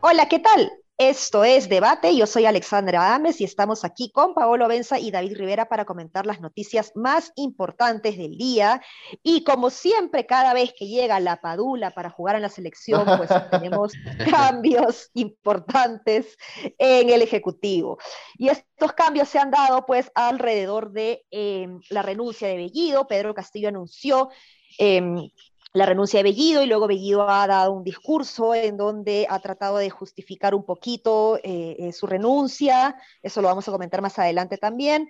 Hola, 0.00 0.28
¿qué 0.28 0.38
tal? 0.38 0.70
Esto 0.98 1.44
es 1.44 1.68
Debate, 1.68 2.16
yo 2.16 2.26
soy 2.26 2.46
Alexandra 2.46 3.14
Ames 3.14 3.42
y 3.42 3.44
estamos 3.44 3.84
aquí 3.84 4.10
con 4.10 4.32
Paolo 4.32 4.66
Benza 4.66 4.98
y 4.98 5.10
David 5.10 5.36
Rivera 5.36 5.68
para 5.68 5.84
comentar 5.84 6.24
las 6.24 6.40
noticias 6.40 6.92
más 6.94 7.32
importantes 7.36 8.16
del 8.16 8.38
día. 8.38 8.80
Y 9.22 9.44
como 9.44 9.68
siempre, 9.68 10.24
cada 10.24 10.54
vez 10.54 10.72
que 10.72 10.86
llega 10.86 11.20
la 11.20 11.42
Padula 11.42 11.90
para 11.90 12.08
jugar 12.08 12.36
en 12.36 12.42
la 12.42 12.48
selección, 12.48 13.04
pues 13.18 13.28
tenemos 13.50 13.92
cambios 14.30 15.10
importantes 15.12 16.38
en 16.78 17.10
el 17.10 17.20
Ejecutivo. 17.20 17.98
Y 18.38 18.48
estos 18.48 18.94
cambios 18.94 19.28
se 19.28 19.38
han 19.38 19.50
dado 19.50 19.84
pues 19.84 20.10
alrededor 20.14 20.92
de 20.92 21.26
em, 21.30 21.78
la 21.90 22.00
renuncia 22.00 22.48
de 22.48 22.56
Bellido. 22.56 23.06
Pedro 23.06 23.34
Castillo 23.34 23.68
anunció 23.68 24.30
em, 24.78 25.28
la 25.72 25.86
renuncia 25.86 26.18
de 26.18 26.24
Bellido 26.24 26.62
y 26.62 26.66
luego 26.66 26.86
Bellido 26.86 27.28
ha 27.28 27.46
dado 27.46 27.72
un 27.72 27.84
discurso 27.84 28.54
en 28.54 28.76
donde 28.76 29.26
ha 29.28 29.38
tratado 29.40 29.78
de 29.78 29.90
justificar 29.90 30.54
un 30.54 30.64
poquito 30.64 31.38
eh, 31.42 31.76
eh, 31.78 31.92
su 31.92 32.06
renuncia, 32.06 32.96
eso 33.22 33.42
lo 33.42 33.48
vamos 33.48 33.68
a 33.68 33.72
comentar 33.72 34.00
más 34.00 34.18
adelante 34.18 34.58
también, 34.58 35.08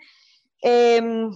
em, 0.60 1.30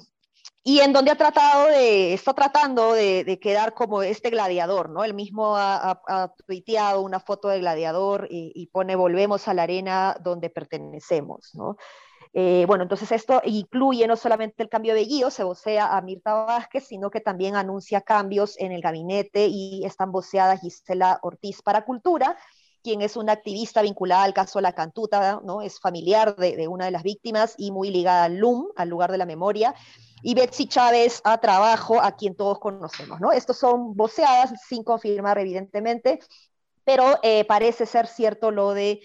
y 0.62 0.80
en 0.80 0.92
donde 0.92 1.10
ha 1.10 1.16
tratado 1.16 1.68
de, 1.68 2.12
está 2.12 2.34
tratando 2.34 2.92
de, 2.92 3.38
quedar 3.40 3.72
como 3.72 4.02
este 4.02 4.30
gladiador, 4.30 4.90
¿no? 4.90 5.04
Él 5.04 5.14
mismo 5.14 5.56
ha, 5.56 6.34
tuiteado 6.46 7.00
una 7.00 7.20
foto 7.20 7.48
de 7.48 7.60
gladiador 7.60 8.26
y, 8.30 8.52
y, 8.54 8.66
pone 8.66 8.94
volvemos 8.94 9.48
a 9.48 9.54
la 9.54 9.62
arena 9.62 10.16
donde 10.20 10.50
pertenecemos, 10.50 11.54
¿no? 11.54 11.76
Eh, 12.32 12.64
bueno, 12.68 12.84
entonces 12.84 13.10
esto 13.10 13.42
incluye 13.44 14.06
no 14.06 14.16
solamente 14.16 14.62
el 14.62 14.68
cambio 14.68 14.94
de 14.94 15.04
guío, 15.04 15.30
se 15.30 15.42
vocea 15.42 15.96
a 15.96 16.00
Mirta 16.00 16.44
Vázquez, 16.44 16.84
sino 16.86 17.10
que 17.10 17.20
también 17.20 17.56
anuncia 17.56 18.02
cambios 18.02 18.56
en 18.58 18.70
el 18.70 18.82
gabinete 18.82 19.46
y 19.48 19.84
están 19.84 20.12
voceada 20.12 20.56
Gisela 20.56 21.18
Ortiz 21.22 21.60
para 21.62 21.84
Cultura, 21.84 22.36
quien 22.82 23.02
es 23.02 23.16
una 23.16 23.32
activista 23.32 23.82
vinculada 23.82 24.22
al 24.22 24.32
caso 24.32 24.60
La 24.60 24.74
Cantuta, 24.74 25.40
¿no? 25.44 25.60
es 25.60 25.80
familiar 25.80 26.36
de, 26.36 26.68
una 26.68 26.84
de 26.84 26.92
las 26.92 27.02
víctimas 27.02 27.54
y 27.58 27.72
muy 27.72 27.90
ligada 27.90 28.24
al 28.24 28.36
LUM, 28.36 28.68
al 28.76 28.88
lugar 28.88 29.10
de 29.10 29.18
la 29.18 29.26
memoria, 29.26 29.74
y 30.22 30.34
Betsy 30.34 30.66
Chávez 30.66 31.20
a 31.24 31.38
Trabajo, 31.38 32.00
a 32.00 32.12
quien 32.12 32.36
todos 32.36 32.60
conocemos. 32.60 33.20
¿no? 33.20 33.32
Estos 33.32 33.58
son 33.58 33.96
voceadas 33.96 34.52
sin 34.68 34.84
confirmar, 34.84 35.38
evidentemente, 35.38 36.20
pero 36.84 37.18
eh, 37.22 37.44
parece 37.44 37.86
ser 37.86 38.06
cierto 38.06 38.50
lo 38.52 38.72
de... 38.72 39.00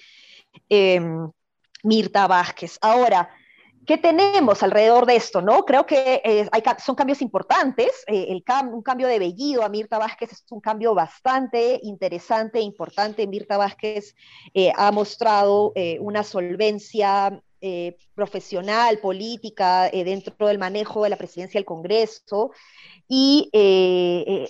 Em, 0.69 1.31
Mirta 1.85 2.27
Vázquez. 2.27 2.77
Ahora, 2.81 3.29
¿qué 3.85 3.97
tenemos 3.97 4.63
alrededor 4.63 5.05
de 5.05 5.15
esto? 5.15 5.41
¿no? 5.41 5.63
Creo 5.63 5.85
que 5.85 6.21
eh, 6.25 6.49
hay, 6.51 6.63
son 6.83 6.95
cambios 6.95 7.21
importantes. 7.21 8.03
Eh, 8.07 8.27
el 8.29 8.43
un 8.73 8.81
cambio 8.81 9.07
de 9.07 9.19
Bellido 9.19 9.63
a 9.63 9.69
Mirta 9.69 9.99
Vázquez 9.99 10.31
es 10.31 10.43
un 10.49 10.59
cambio 10.59 10.95
bastante 10.95 11.79
interesante 11.83 12.59
e 12.59 12.63
importante. 12.63 13.27
Mirta 13.27 13.57
Vázquez 13.57 14.15
eh, 14.53 14.71
ha 14.75 14.91
mostrado 14.91 15.73
una 15.99 16.23
solvencia 16.23 17.41
profesional, 18.13 18.99
política, 18.99 19.89
dentro 19.89 20.45
del 20.45 20.59
manejo 20.59 21.03
de 21.03 21.09
la 21.09 21.15
presidencia 21.15 21.57
del 21.57 21.65
Congreso 21.65 22.51
y 23.07 23.49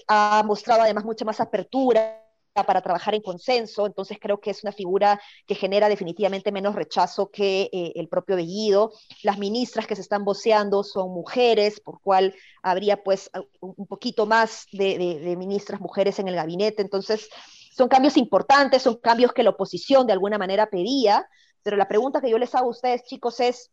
ha 0.08 0.44
mostrado 0.46 0.82
además 0.82 1.06
mucha 1.06 1.24
más 1.24 1.40
apertura 1.40 2.25
para 2.64 2.82
trabajar 2.82 3.14
en 3.16 3.22
consenso, 3.22 3.86
entonces 3.86 4.18
creo 4.20 4.40
que 4.40 4.50
es 4.50 4.64
una 4.64 4.72
figura 4.72 5.20
que 5.46 5.56
genera 5.56 5.90
definitivamente 5.90 6.52
menos 6.52 6.76
rechazo 6.76 7.30
que 7.30 7.70
eh, 7.74 7.94
el 7.96 8.08
propio 8.08 8.36
Bellido. 8.36 8.94
Las 9.24 9.38
ministras 9.38 9.88
que 9.88 9.96
se 9.96 10.02
están 10.02 10.24
voceando 10.24 10.84
son 10.84 11.12
mujeres, 11.12 11.80
por 11.82 12.00
cual 12.00 12.34
habría 12.64 13.04
pues 13.04 13.30
un 13.60 13.88
poquito 13.88 14.26
más 14.26 14.68
de, 14.72 15.36
ministras 15.38 15.82
mujeres 15.82 16.20
en 16.20 16.28
el 16.28 16.36
gabinete, 16.36 16.82
entonces 16.82 17.30
son 17.76 17.90
cambios 17.90 18.16
importantes, 18.16 18.82
son 18.82 18.96
cambios 18.96 19.34
que 19.34 19.44
la 19.44 19.50
oposición 19.50 20.08
de 20.08 20.14
alguna 20.14 20.38
manera 20.38 20.70
pedía, 20.70 21.28
pero 21.62 21.76
la 21.76 21.88
pregunta 21.88 22.22
que 22.22 22.30
yo 22.30 22.38
les 22.38 22.56
hago 22.56 22.68
a 22.68 22.72
ustedes, 22.72 23.04
chicos, 23.04 23.40
es, 23.42 23.72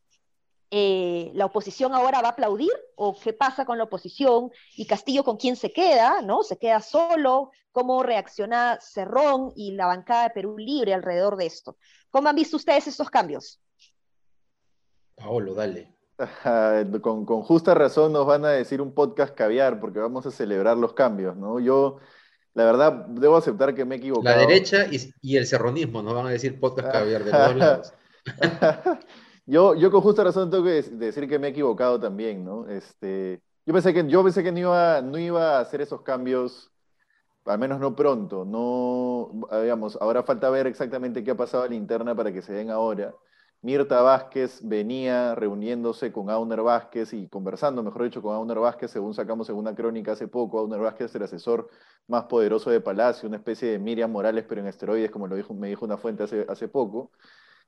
eh, 0.74 1.30
¿la 1.34 1.44
oposición 1.44 1.94
ahora 1.94 2.22
va 2.22 2.28
a 2.28 2.30
aplaudir 2.30 2.72
o 2.96 3.14
qué 3.20 3.34
pasa 3.34 3.66
con 3.66 3.76
la 3.76 3.84
oposición? 3.84 4.50
¿Y 4.74 4.86
Castillo 4.86 5.22
con 5.22 5.36
quién 5.36 5.54
se 5.54 5.70
queda? 5.70 6.22
¿No? 6.22 6.42
¿Se 6.42 6.56
queda 6.56 6.80
solo? 6.80 7.50
¿Cómo 7.72 8.02
reacciona 8.02 8.78
Cerrón 8.80 9.52
y 9.54 9.72
la 9.72 9.84
bancada 9.84 10.24
de 10.24 10.30
Perú 10.30 10.56
Libre 10.56 10.94
alrededor 10.94 11.36
de 11.36 11.44
esto? 11.44 11.76
¿Cómo 12.10 12.30
han 12.30 12.36
visto 12.36 12.56
ustedes 12.56 12.86
estos 12.86 13.10
cambios? 13.10 13.60
Paolo, 15.14 15.52
dale. 15.52 15.94
con, 17.02 17.26
justa 17.26 17.74
razón 17.74 18.14
nos 18.14 18.24
van 18.24 18.46
a 18.46 18.50
decir 18.52 18.80
un 18.80 18.94
podcast 18.94 19.34
caviar 19.34 19.78
porque 19.78 19.98
vamos 19.98 20.24
a 20.24 20.30
celebrar 20.30 20.78
los 20.78 20.94
cambios, 20.94 21.36
¿no? 21.36 21.60
Yo, 21.60 21.98
la 22.54 22.64
verdad, 22.64 22.92
debo 23.08 23.36
aceptar 23.36 23.74
que 23.74 23.84
me 23.84 23.96
he 23.96 23.98
equivocado. 23.98 24.34
La 24.34 24.40
derecha 24.40 24.86
y, 24.90 25.36
el 25.36 25.46
cerronismo 25.46 26.02
nos 26.02 26.14
van 26.14 26.28
a 26.28 26.30
decir 26.30 26.58
podcast 26.58 26.90
caviar 26.90 27.24
de 27.24 27.30
todos 27.30 27.56
lados. 27.56 27.92
Yo, 29.46 29.74
yo 29.74 29.90
con 29.90 30.00
justa 30.00 30.24
razón 30.24 30.50
tengo 30.50 30.64
que 30.64 30.82
decir 30.82 31.28
que 31.28 31.38
me 31.38 31.48
he 31.48 31.50
equivocado 31.50 31.98
también, 31.98 32.44
¿no? 32.44 32.68
Este, 32.68 33.42
yo 33.66 33.72
pensé 33.72 33.92
que, 33.92 34.06
yo 34.06 34.22
pensé 34.22 34.42
que 34.42 34.52
no 34.52 34.58
iba, 34.58 35.02
no 35.02 35.18
iba 35.18 35.56
a 35.56 35.60
hacer 35.60 35.80
esos 35.80 36.02
cambios, 36.02 36.70
al 37.44 37.58
menos 37.58 37.80
no 37.80 37.96
pronto, 37.96 38.44
no, 38.44 39.30
digamos, 39.60 39.98
ahora 40.00 40.22
falta 40.22 40.48
ver 40.50 40.66
exactamente 40.68 41.24
qué 41.24 41.32
ha 41.32 41.36
pasado 41.36 41.64
a 41.64 41.68
la 41.68 41.74
interna 41.74 42.14
para 42.14 42.32
que 42.32 42.42
se 42.42 42.52
den 42.52 42.70
ahora. 42.70 43.14
Mirta 43.62 44.02
Vázquez 44.02 44.60
venía 44.62 45.36
reuniéndose 45.36 46.12
con 46.12 46.30
Auner 46.30 46.62
Vázquez 46.62 47.12
y 47.12 47.28
conversando, 47.28 47.82
mejor 47.84 48.02
dicho, 48.02 48.20
con 48.20 48.34
Auner 48.34 48.58
Vázquez, 48.58 48.90
según 48.90 49.14
sacamos 49.14 49.48
en 49.50 49.54
una 49.56 49.72
crónica 49.74 50.12
hace 50.12 50.26
poco. 50.26 50.58
Auner 50.58 50.80
Vázquez 50.80 51.10
es 51.10 51.14
el 51.14 51.22
asesor 51.22 51.68
más 52.08 52.24
poderoso 52.24 52.70
de 52.70 52.80
Palacio, 52.80 53.28
una 53.28 53.36
especie 53.36 53.70
de 53.70 53.78
Miriam 53.78 54.10
Morales, 54.10 54.44
pero 54.48 54.60
en 54.60 54.66
esteroides, 54.66 55.12
como 55.12 55.28
lo 55.28 55.36
dijo, 55.36 55.54
me 55.54 55.68
dijo 55.68 55.84
una 55.84 55.96
fuente 55.96 56.24
hace, 56.24 56.44
hace 56.48 56.66
poco. 56.66 57.12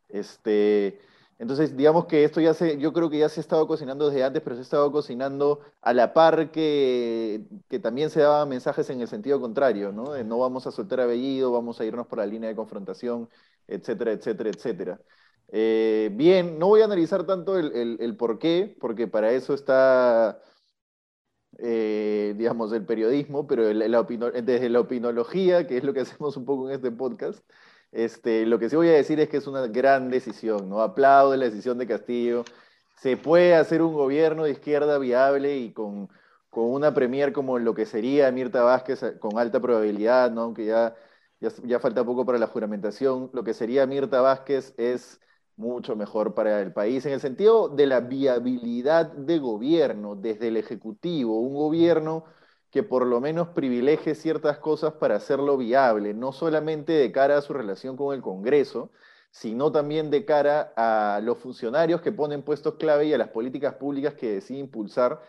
Este, 0.08 1.00
entonces, 1.38 1.76
digamos 1.76 2.06
que 2.06 2.24
esto 2.24 2.40
ya 2.40 2.54
se, 2.54 2.78
yo 2.78 2.92
creo 2.92 3.10
que 3.10 3.18
ya 3.18 3.28
se 3.28 3.40
ha 3.40 3.42
estado 3.42 3.66
cocinando 3.66 4.08
desde 4.08 4.24
antes, 4.24 4.42
pero 4.42 4.54
se 4.56 4.60
ha 4.60 4.62
estado 4.62 4.92
cocinando 4.92 5.60
a 5.82 5.92
la 5.92 6.12
par 6.14 6.50
que, 6.52 7.44
que 7.68 7.78
también 7.80 8.10
se 8.10 8.20
daban 8.20 8.48
mensajes 8.48 8.88
en 8.90 9.00
el 9.00 9.08
sentido 9.08 9.40
contrario, 9.40 9.92
¿no? 9.92 10.16
No 10.24 10.38
vamos 10.38 10.66
a 10.66 10.70
soltar 10.70 11.00
a 11.00 11.06
vamos 11.06 11.80
a 11.80 11.84
irnos 11.84 12.06
por 12.06 12.18
la 12.18 12.26
línea 12.26 12.48
de 12.48 12.56
confrontación, 12.56 13.28
etcétera, 13.66 14.12
etcétera, 14.12 14.50
etcétera. 14.50 15.00
Eh, 15.48 16.10
bien, 16.14 16.58
no 16.58 16.68
voy 16.68 16.82
a 16.82 16.84
analizar 16.86 17.24
tanto 17.26 17.58
el, 17.58 18.16
por 18.16 18.38
qué, 18.38 18.76
porque 18.80 19.06
para 19.08 19.32
eso 19.32 19.54
está, 19.54 20.40
eh, 21.58 22.34
digamos, 22.36 22.72
el 22.72 22.84
periodismo, 22.84 23.46
pero 23.46 23.66
desde 23.66 24.68
la 24.68 24.80
opinología, 24.80 25.66
que 25.66 25.76
es 25.78 25.84
lo 25.84 25.92
que 25.94 26.00
hacemos 26.00 26.36
un 26.36 26.44
poco 26.44 26.68
en 26.68 26.74
este 26.76 26.90
podcast, 26.90 27.44
este, 27.94 28.44
lo 28.46 28.58
que 28.58 28.68
sí 28.68 28.76
voy 28.76 28.88
a 28.88 28.92
decir 28.92 29.20
es 29.20 29.28
que 29.28 29.36
es 29.38 29.46
una 29.46 29.66
gran 29.68 30.10
decisión, 30.10 30.68
¿no? 30.68 30.82
Aplaudo 30.82 31.36
la 31.36 31.44
decisión 31.46 31.78
de 31.78 31.86
Castillo. 31.86 32.44
Se 32.96 33.16
puede 33.16 33.54
hacer 33.54 33.82
un 33.82 33.94
gobierno 33.94 34.44
de 34.44 34.50
izquierda 34.52 34.98
viable 34.98 35.56
y 35.58 35.72
con, 35.72 36.08
una 36.50 36.94
premier 36.94 37.32
como 37.32 37.58
lo 37.58 37.74
que 37.74 37.86
sería 37.86 38.30
Mirta 38.32 38.62
Vázquez 38.62 39.02
eh, 39.02 39.18
con 39.18 39.38
alta 39.38 39.60
probabilidad, 39.60 40.30
¿no? 40.32 40.42
Aunque 40.42 40.66
ya, 40.66 40.94
ya, 41.40 41.80
falta 41.80 42.04
poco 42.04 42.26
para 42.26 42.38
la 42.38 42.46
juramentación, 42.48 43.30
lo 43.32 43.44
que 43.44 43.54
sería 43.54 43.86
Mirta 43.86 44.20
Vázquez 44.20 44.74
es 44.76 45.20
mucho 45.56 45.96
mejor 45.96 46.34
para 46.34 46.60
el 46.62 46.72
país 46.72 47.06
en 47.06 47.12
el 47.12 47.20
sentido 47.20 47.68
de 47.68 47.86
la 47.86 48.00
viabilidad 48.00 49.06
de 49.12 49.38
gobierno 49.38 50.16
desde 50.16 50.48
el 50.48 50.56
Ejecutivo, 50.56 51.40
un 51.40 51.54
gobierno 51.54 52.24
que 52.74 52.82
por 52.82 53.06
lo 53.06 53.20
menos 53.20 53.50
privilegie 53.50 54.16
ciertas 54.16 54.58
cosas 54.58 54.94
para 54.94 55.14
hacerlo 55.14 55.56
viable, 55.56 56.12
no 56.12 56.32
solamente 56.32 56.90
de 56.92 57.12
cara 57.12 57.38
a 57.38 57.40
su 57.40 57.52
relación 57.52 57.96
con 57.96 58.12
el 58.12 58.20
Congreso, 58.20 58.90
sino 59.30 59.70
también 59.70 60.10
de 60.10 60.24
cara 60.24 60.72
a 60.74 61.20
los 61.22 61.38
funcionarios 61.38 62.00
que 62.00 62.10
ponen 62.10 62.42
puestos 62.42 62.74
clave 62.74 63.06
y 63.06 63.14
a 63.14 63.18
las 63.18 63.28
políticas 63.28 63.74
públicas 63.74 64.14
que 64.14 64.32
decide 64.32 64.58
impulsar 64.58 65.20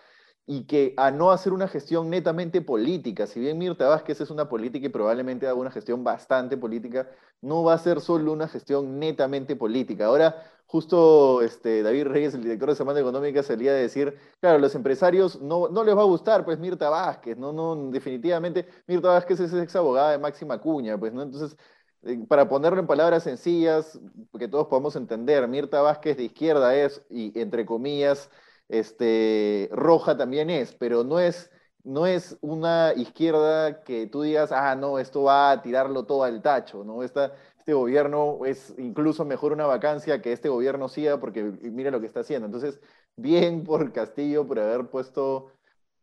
y 0.47 0.65
que 0.65 0.93
a 0.97 1.09
no 1.11 1.31
hacer 1.31 1.53
una 1.53 1.67
gestión 1.67 2.09
netamente 2.09 2.61
política, 2.61 3.25
si 3.25 3.39
bien 3.39 3.57
Mirta 3.57 3.87
Vázquez 3.87 4.21
es 4.21 4.29
una 4.29 4.47
política 4.47 4.85
y 4.85 4.89
probablemente 4.89 5.47
haga 5.47 5.55
una 5.55 5.71
gestión 5.71 6.03
bastante 6.03 6.55
política, 6.55 7.09
no 7.41 7.63
va 7.63 7.73
a 7.73 7.77
ser 7.79 7.99
solo 7.99 8.31
una 8.31 8.47
gestión 8.47 8.99
netamente 8.99 9.55
política. 9.55 10.05
Ahora, 10.05 10.35
justo 10.67 11.41
este, 11.41 11.81
David 11.81 12.07
Reyes, 12.07 12.33
el 12.35 12.43
director 12.43 12.69
de 12.69 12.75
Semana 12.75 12.99
Económica, 12.99 13.41
salía 13.41 13.71
a 13.71 13.75
decir, 13.75 14.15
claro, 14.39 14.59
los 14.59 14.75
empresarios 14.75 15.41
no, 15.41 15.67
no 15.69 15.83
les 15.83 15.97
va 15.97 16.01
a 16.01 16.05
gustar, 16.05 16.45
pues 16.45 16.59
Mirta 16.59 16.89
Vázquez, 16.89 17.37
no, 17.37 17.51
no, 17.51 17.89
definitivamente, 17.89 18.67
Mirta 18.87 19.09
Vázquez 19.09 19.39
es 19.39 19.53
ex 19.53 19.75
abogada 19.75 20.11
de 20.11 20.19
Máxima 20.19 20.59
Cuña, 20.59 20.97
pues, 20.97 21.11
¿no? 21.11 21.23
Entonces, 21.23 21.57
eh, 22.03 22.23
para 22.27 22.47
ponerlo 22.47 22.79
en 22.79 22.87
palabras 22.87 23.23
sencillas, 23.23 23.99
que 24.37 24.47
todos 24.47 24.67
podamos 24.67 24.95
entender, 24.95 25.47
Mirta 25.47 25.81
Vázquez 25.81 26.17
de 26.17 26.25
izquierda 26.25 26.75
es, 26.75 27.03
y 27.09 27.39
entre 27.39 27.65
comillas, 27.65 28.29
este, 28.69 29.69
roja 29.71 30.17
también 30.17 30.49
es, 30.49 30.73
pero 30.75 31.03
no 31.03 31.19
es, 31.19 31.51
no 31.83 32.07
es 32.07 32.37
una 32.41 32.93
izquierda 32.95 33.83
que 33.83 34.07
tú 34.07 34.23
digas, 34.23 34.51
ah, 34.51 34.75
no, 34.75 34.99
esto 34.99 35.23
va 35.23 35.51
a 35.51 35.61
tirarlo 35.61 36.05
todo 36.05 36.23
al 36.23 36.41
tacho, 36.41 36.83
¿no? 36.83 37.03
Esta, 37.03 37.33
este 37.59 37.73
gobierno 37.73 38.45
es 38.45 38.75
incluso 38.77 39.25
mejor 39.25 39.51
una 39.51 39.65
vacancia 39.65 40.21
que 40.21 40.31
este 40.31 40.49
gobierno 40.49 40.87
siga 40.87 41.19
porque 41.19 41.43
mira 41.43 41.91
lo 41.91 41.99
que 41.99 42.07
está 42.07 42.19
haciendo. 42.21 42.45
Entonces, 42.45 42.79
bien 43.15 43.63
por 43.63 43.91
Castillo 43.91 44.45
por 44.47 44.59
haber 44.59 44.87
puesto, 44.89 45.51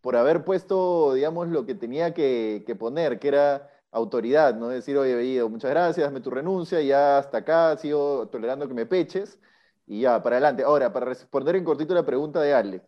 por 0.01 0.17
haber 0.17 0.45
puesto, 0.45 1.15
digamos, 1.15 1.49
lo 1.49 1.67
que 1.67 1.75
tenía 1.77 2.15
que, 2.15 2.65
poner, 2.79 3.19
que 3.21 3.29
era 3.29 3.71
autoridad, 3.93 4.57
¿no? 4.57 4.69
Decir, 4.69 4.97
oye, 4.99 5.15
Bellido, 5.15 5.49
muchas 5.49 5.71
gracias, 5.71 6.07
dame 6.07 6.21
tu 6.21 6.31
renuncia, 6.31 6.81
ya 6.83 7.19
hasta 7.19 7.39
acá 7.39 7.77
sigo 7.77 8.29
tolerando 8.29 8.67
que 8.69 8.75
me 8.75 8.87
peches 8.87 9.39
y 9.87 10.03
ya, 10.03 10.23
para 10.23 10.37
adelante. 10.37 10.63
Ahora, 10.63 10.93
para 10.93 11.07
responder 11.07 11.57
en 11.57 11.65
cortito 11.65 11.95
la 11.95 12.05
pregunta 12.05 12.41
de 12.41 12.55
Ale, 12.55 12.83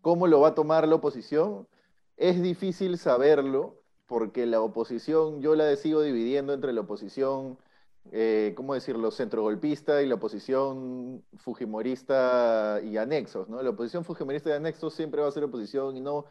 ¿cómo 0.00 0.26
lo 0.26 0.40
va 0.40 0.48
a 0.48 0.54
tomar 0.54 0.86
la 0.88 0.96
oposición? 0.96 1.68
Es 2.16 2.42
difícil 2.42 2.98
saberlo 2.98 3.76
porque 4.06 4.46
la 4.46 4.60
oposición, 4.60 5.40
yo 5.40 5.54
la 5.54 5.74
sigo 5.76 6.02
dividiendo 6.02 6.52
entre 6.52 6.72
la 6.72 6.80
oposición, 6.82 7.58
eh, 8.12 8.54
¿cómo 8.56 8.74
decirlo?, 8.74 9.10
centrogolpista 9.10 10.02
y 10.02 10.06
la 10.06 10.16
oposición 10.16 11.22
fujimorista 11.36 12.80
y 12.82 12.96
anexos, 12.96 13.48
¿no? 13.48 13.62
La 13.62 13.70
oposición 13.70 14.04
fujimorista 14.04 14.50
y 14.50 14.52
anexos 14.54 14.94
siempre 14.94 15.20
va 15.22 15.28
a 15.28 15.32
ser 15.32 15.44
oposición 15.44 15.96
y 15.96 16.00
no, 16.00 16.26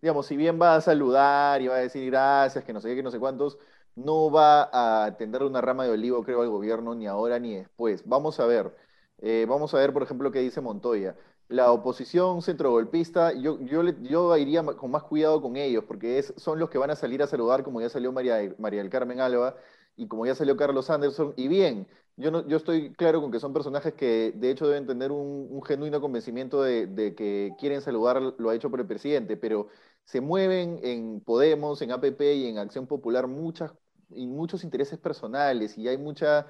digamos, 0.00 0.26
si 0.26 0.36
bien 0.36 0.60
va 0.60 0.76
a 0.76 0.80
saludar 0.80 1.60
y 1.62 1.68
va 1.68 1.76
a 1.76 1.78
decir 1.78 2.06
gracias, 2.10 2.64
que 2.64 2.72
no 2.72 2.80
sé 2.80 2.90
qué, 2.90 2.96
que 2.96 3.02
no 3.02 3.10
sé 3.10 3.18
cuántos, 3.18 3.58
no 3.96 4.30
va 4.30 4.70
a 5.04 5.16
tender 5.16 5.42
una 5.42 5.60
rama 5.60 5.84
de 5.84 5.90
olivo, 5.90 6.22
creo, 6.24 6.42
al 6.42 6.48
gobierno 6.50 6.94
ni 6.94 7.06
ahora 7.06 7.38
ni 7.38 7.56
después. 7.56 8.02
Vamos 8.06 8.38
a 8.40 8.46
ver. 8.46 8.83
Eh, 9.26 9.46
vamos 9.48 9.72
a 9.74 9.78
ver, 9.78 9.92
por 9.92 10.02
ejemplo, 10.02 10.30
qué 10.30 10.40
dice 10.40 10.60
Montoya 10.60 11.16
la 11.48 11.72
oposición 11.72 12.42
centrogolpista, 12.42 13.32
yo, 13.34 13.60
yo, 13.60 13.82
yo 14.02 14.36
iría 14.36 14.62
con 14.64 14.90
más 14.90 15.02
cuidado 15.04 15.42
con 15.42 15.56
ellos, 15.56 15.84
porque 15.86 16.18
es, 16.18 16.32
son 16.36 16.58
los 16.58 16.70
que 16.70 16.78
van 16.78 16.90
a 16.90 16.96
salir 16.96 17.22
a 17.22 17.26
saludar, 17.26 17.62
como 17.62 17.80
ya 17.80 17.88
salió 17.88 18.12
María, 18.12 18.54
María 18.58 18.80
del 18.80 18.90
Carmen 18.90 19.20
Alba 19.20 19.56
y 19.96 20.08
como 20.08 20.26
ya 20.26 20.34
salió 20.34 20.56
Carlos 20.56 20.90
Anderson. 20.90 21.34
Y 21.36 21.48
bien, 21.48 21.86
yo, 22.16 22.30
no, 22.30 22.46
yo 22.48 22.56
estoy 22.56 22.92
claro 22.94 23.20
con 23.20 23.30
que 23.30 23.40
son 23.40 23.52
personajes 23.52 23.94
que 23.94 24.32
de 24.34 24.50
hecho 24.50 24.66
deben 24.66 24.86
tener 24.86 25.12
un, 25.12 25.62
genuino 25.64 26.00
convencimiento 26.00 26.62
de, 26.62 27.14
que 27.16 27.52
quieren 27.58 27.80
saludar 27.80 28.22
lo 28.38 28.50
ha 28.50 28.54
hecho 28.54 28.70
por 28.70 28.80
el 28.80 28.86
presidente, 28.86 29.36
pero 29.36 29.68
se 30.04 30.20
mueven 30.20 30.80
en 30.82 31.20
Podemos, 31.20 31.80
en 31.82 31.92
APP 31.92 32.20
y 32.20 32.46
en 32.48 32.58
Acción 32.58 32.86
Popular 32.86 33.26
muchas, 33.26 33.72
y 34.10 34.26
muchos 34.26 34.64
intereses 34.64 34.98
personales 34.98 35.76
y 35.78 35.88
hay 35.88 35.98
mucha 35.98 36.46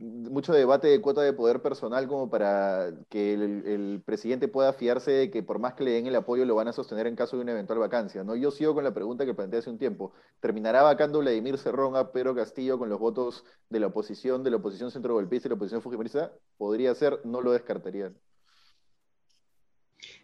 mucho 0.00 0.54
debate 0.54 0.88
de 0.88 1.00
cuota 1.00 1.20
de 1.20 1.34
poder 1.34 1.60
personal 1.60 2.08
como 2.08 2.30
para 2.30 2.90
que 3.10 3.34
el, 3.34 4.02
presidente 4.04 4.48
pueda 4.48 4.72
fiarse 4.72 5.10
de 5.10 5.30
que 5.30 5.42
por 5.42 5.58
más 5.58 5.74
que 5.74 5.84
le 5.84 5.90
den 5.92 6.06
el 6.06 6.16
apoyo 6.16 6.44
lo 6.46 6.54
van 6.54 6.68
a 6.68 6.72
sostener 6.72 7.06
en 7.06 7.16
caso 7.16 7.36
de 7.36 7.42
una 7.42 7.52
eventual 7.52 7.78
vacancia. 7.78 8.24
¿no? 8.24 8.34
Yo 8.34 8.50
sigo 8.50 8.74
con 8.74 8.82
la 8.82 8.94
pregunta 8.94 9.26
que 9.26 9.34
planteé 9.34 9.60
hace 9.60 9.70
un 9.70 9.78
tiempo. 9.78 10.12
¿Terminará 10.40 10.82
vacando 10.82 11.18
Vladimir 11.18 11.58
Cerrón 11.58 11.96
a 11.96 12.12
Pedro 12.12 12.34
Castillo 12.34 12.78
con 12.78 12.88
los 12.88 12.98
votos 12.98 13.44
de 13.68 13.80
la 13.80 13.88
oposición, 13.88 14.42
de 14.42 14.50
la 14.50 14.56
oposición 14.56 14.90
centrogolpista 14.90 15.48
y 15.48 15.50
la 15.50 15.56
oposición 15.56 15.82
fujimorista? 15.82 16.32
Podría 16.56 16.94
ser, 16.94 17.20
no 17.24 17.42
lo 17.42 17.52
descartaría. 17.52 18.10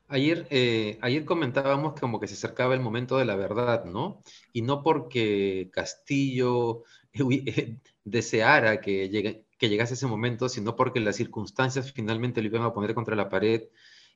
Ayer, 0.08 0.46
eh, 0.50 0.99
ayer 1.02 1.25
comentábamos 1.25 1.99
como 2.00 2.19
que 2.20 2.29
se 2.29 2.34
acercaba 2.34 2.75
el 2.75 2.81
momento 2.81 3.19
de 3.19 3.25
la 3.25 3.34
verdad, 3.34 3.84
¿no? 3.84 4.22
Y 4.52 4.62
no 4.62 4.82
porque 4.82 5.69
Castillo 5.72 6.84
deseara 8.05 8.81
que 8.81 9.08
llegue, 9.08 9.45
que 9.58 9.69
llegase 9.69 9.94
ese 9.94 10.06
momento, 10.06 10.49
sino 10.49 10.76
porque 10.76 11.00
las 11.00 11.17
circunstancias 11.17 11.93
finalmente 11.93 12.41
lo 12.41 12.49
iban 12.49 12.62
a 12.62 12.73
poner 12.73 12.94
contra 12.94 13.17
la 13.17 13.29
pared 13.29 13.62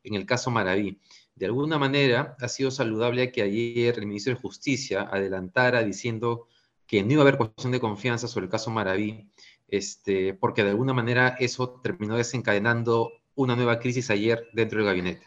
en 0.02 0.14
el 0.14 0.26
caso 0.26 0.50
Maraví. 0.50 1.00
De 1.34 1.46
alguna 1.46 1.78
manera, 1.78 2.36
ha 2.40 2.48
sido 2.48 2.70
saludable 2.70 3.32
que 3.32 3.42
ayer 3.42 3.98
el 3.98 4.06
ministro 4.06 4.34
de 4.34 4.40
Justicia 4.40 5.02
adelantara 5.02 5.82
diciendo 5.82 6.48
que 6.86 7.02
no 7.02 7.12
iba 7.12 7.22
a 7.22 7.24
haber 7.24 7.36
cuestión 7.36 7.72
de 7.72 7.80
confianza 7.80 8.28
sobre 8.28 8.46
el 8.46 8.50
caso 8.50 8.70
Maraví, 8.70 9.28
este, 9.68 10.34
porque 10.34 10.64
de 10.64 10.70
alguna 10.70 10.92
manera 10.92 11.36
eso 11.38 11.80
terminó 11.82 12.16
desencadenando 12.16 13.12
una 13.34 13.56
nueva 13.56 13.78
crisis 13.78 14.10
ayer 14.10 14.48
dentro 14.52 14.78
del 14.78 14.86
gabinete. 14.86 15.24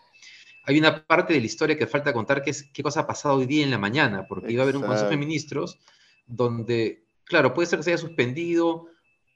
Hay 0.65 0.77
una 0.77 1.05
parte 1.05 1.33
de 1.33 1.39
la 1.39 1.45
historia 1.45 1.77
que 1.77 1.87
falta 1.87 2.13
contar, 2.13 2.41
que 2.41 2.51
es 2.51 2.63
qué 2.73 2.83
cosa 2.83 3.01
ha 3.01 3.07
pasado 3.07 3.35
hoy 3.35 3.45
día 3.45 3.63
en 3.63 3.71
la 3.71 3.77
mañana, 3.77 4.25
porque 4.27 4.51
iba 4.51 4.61
a 4.61 4.63
haber 4.63 4.77
un 4.77 4.83
Consejo 4.83 5.09
de 5.09 5.17
Ministros 5.17 5.79
donde, 6.25 7.05
claro, 7.25 7.53
puede 7.53 7.67
ser 7.67 7.79
que 7.79 7.83
se 7.83 7.91
haya 7.91 7.97
suspendido, 7.97 8.87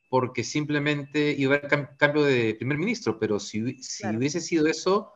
porque 0.09 0.43
simplemente 0.43 1.35
iba 1.37 1.55
a 1.55 1.57
haber 1.57 1.97
cambio 1.97 2.23
de 2.23 2.55
primer 2.55 2.77
ministro, 2.77 3.19
pero 3.19 3.39
si, 3.39 3.61
hubiese 3.61 4.41
sido 4.41 4.67
eso, 4.67 5.13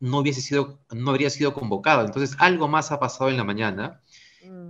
no, 0.00 0.18
hubiese 0.18 0.40
sido, 0.40 0.80
no 0.90 1.10
habría 1.10 1.30
sido 1.30 1.54
convocado. 1.54 2.04
Entonces, 2.04 2.36
algo 2.40 2.68
más 2.68 2.90
ha 2.90 2.98
pasado 2.98 3.30
en 3.30 3.36
la 3.36 3.44
mañana, 3.44 4.02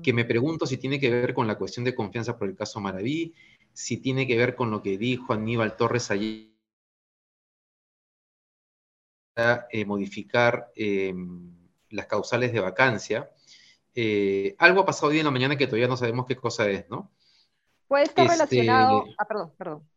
que 0.02 0.12
mm. 0.12 0.16
me 0.16 0.24
pregunto 0.24 0.66
si 0.66 0.76
tiene 0.76 1.00
que 1.00 1.10
ver 1.10 1.34
con 1.34 1.46
la 1.46 1.56
cuestión 1.56 1.84
de 1.84 1.94
confianza 1.94 2.36
por 2.38 2.48
el 2.48 2.56
caso 2.56 2.80
Maraví, 2.80 3.34
si 3.72 3.96
tiene 3.96 4.26
que 4.26 4.36
ver 4.36 4.54
con 4.54 4.70
lo 4.70 4.82
que 4.82 4.98
dijo 4.98 5.32
Aníbal 5.32 5.76
Torres 5.76 6.10
ayer, 6.10 6.52
eh, 9.34 9.86
modificar 9.86 10.70
em, 10.76 11.50
las 11.88 12.06
causales 12.06 12.52
de 12.52 12.60
vacancia. 12.60 13.30
Eh, 13.94 14.54
algo 14.58 14.82
ha 14.82 14.86
pasado 14.86 15.08
hoy 15.08 15.18
en 15.18 15.24
la 15.24 15.30
mañana 15.30 15.56
que 15.56 15.66
todavía 15.66 15.88
no 15.88 15.96
sabemos 15.96 16.26
qué 16.26 16.36
cosa 16.36 16.68
es, 16.68 16.88
¿no? 16.90 17.10
Puede 17.92 18.04
estar 18.04 18.24
este, 18.24 18.38
relacionado. 18.38 19.04
Ah, 19.18 19.26
perdón, 19.26 19.52
perdón. 19.58 19.88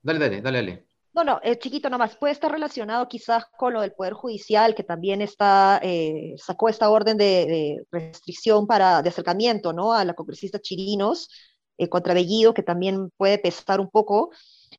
Dale, 0.00 0.18
dale, 0.18 0.40
dale, 0.40 0.58
dale. 0.62 0.86
No, 1.12 1.24
no, 1.24 1.40
es 1.42 1.58
chiquito 1.58 1.90
nomás. 1.90 2.16
Puede 2.16 2.32
estar 2.32 2.50
relacionado 2.50 3.06
quizás 3.06 3.44
con 3.58 3.74
lo 3.74 3.82
del 3.82 3.92
Poder 3.92 4.14
Judicial, 4.14 4.74
que 4.74 4.82
también 4.82 5.20
está, 5.20 5.78
eh, 5.82 6.36
sacó 6.38 6.70
esta 6.70 6.88
orden 6.88 7.18
de, 7.18 7.84
restricción 7.92 8.66
para, 8.66 9.02
de 9.02 9.10
acercamiento, 9.10 9.74
¿no? 9.74 9.92
A 9.92 10.06
la 10.06 10.14
congresista 10.14 10.58
Chirinos 10.58 11.28
eh, 11.76 11.90
contra 11.90 12.14
Bellido, 12.14 12.54
que 12.54 12.62
también 12.62 13.10
puede 13.18 13.36
pesar 13.36 13.78
un 13.78 13.90
poco. 13.90 14.30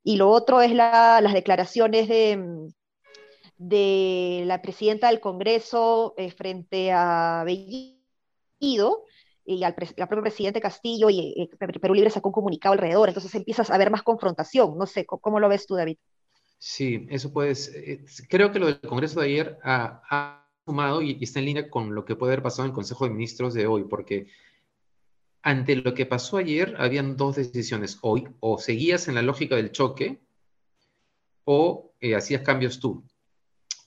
Y 0.04 0.16
lo 0.16 0.32
otro 0.32 0.60
es 0.64 0.74
las 0.74 1.34
declaraciones 1.34 2.08
de, 2.08 2.72
de 3.58 4.42
la 4.48 4.60
presidenta 4.64 5.10
del 5.10 5.20
Congreso 5.20 6.16
eh, 6.18 6.32
frente 6.32 6.92
a 6.92 7.44
Bellido, 7.46 9.06
y 9.50 9.64
al, 9.64 9.74
propio 9.74 10.22
presidente 10.22 10.62
Castillo 10.62 11.10
y 11.10 11.34
eh, 11.36 11.50
Perú 11.58 11.96
Libre 11.96 12.12
sacó 12.12 12.30
un 12.30 12.34
comunicado 12.34 12.74
alrededor, 12.74 13.10
entonces 13.10 13.34
empiezas 13.34 13.72
a 13.72 13.78
ver 13.80 13.90
más 13.90 14.04
confrontación. 14.04 14.78
No 14.78 14.86
sé, 14.86 15.06
¿cómo, 15.06 15.40
lo 15.40 15.50
ves 15.50 15.66
tú, 15.66 15.76
David? 15.76 15.98
Sí, 16.60 17.08
eso 17.10 17.34
puede 17.34 17.56
ser. 17.56 18.06
Creo 18.30 18.52
que 18.52 18.60
lo 18.60 18.68
del 18.68 18.82
Congreso 18.82 19.20
de 19.20 19.26
ayer 19.26 19.58
ha, 19.64 20.46
sumado 20.66 21.02
y, 21.02 21.18
está 21.20 21.40
en 21.40 21.46
línea 21.46 21.70
con 21.70 21.96
lo 21.96 22.06
que 22.06 22.16
puede 22.16 22.34
haber 22.34 22.44
pasado 22.44 22.66
en 22.66 22.70
el 22.70 22.76
Consejo 22.76 23.06
de 23.06 23.12
Ministros 23.12 23.56
de 23.56 23.66
hoy, 23.66 23.86
porque 23.86 24.28
ante 25.42 25.76
lo 25.76 25.96
que 25.96 26.06
pasó 26.06 26.38
ayer 26.38 26.76
habían 26.78 27.18
dos 27.18 27.36
decisiones. 27.36 27.98
Hoy, 28.02 28.28
o 28.40 28.60
seguías 28.60 29.08
en 29.08 29.16
la 29.16 29.24
lógica 29.24 29.56
del 29.56 29.72
choque 29.72 30.20
o 31.44 31.96
eh, 32.02 32.16
hacías 32.16 32.44
cambios 32.44 32.80
tú. 32.80 33.04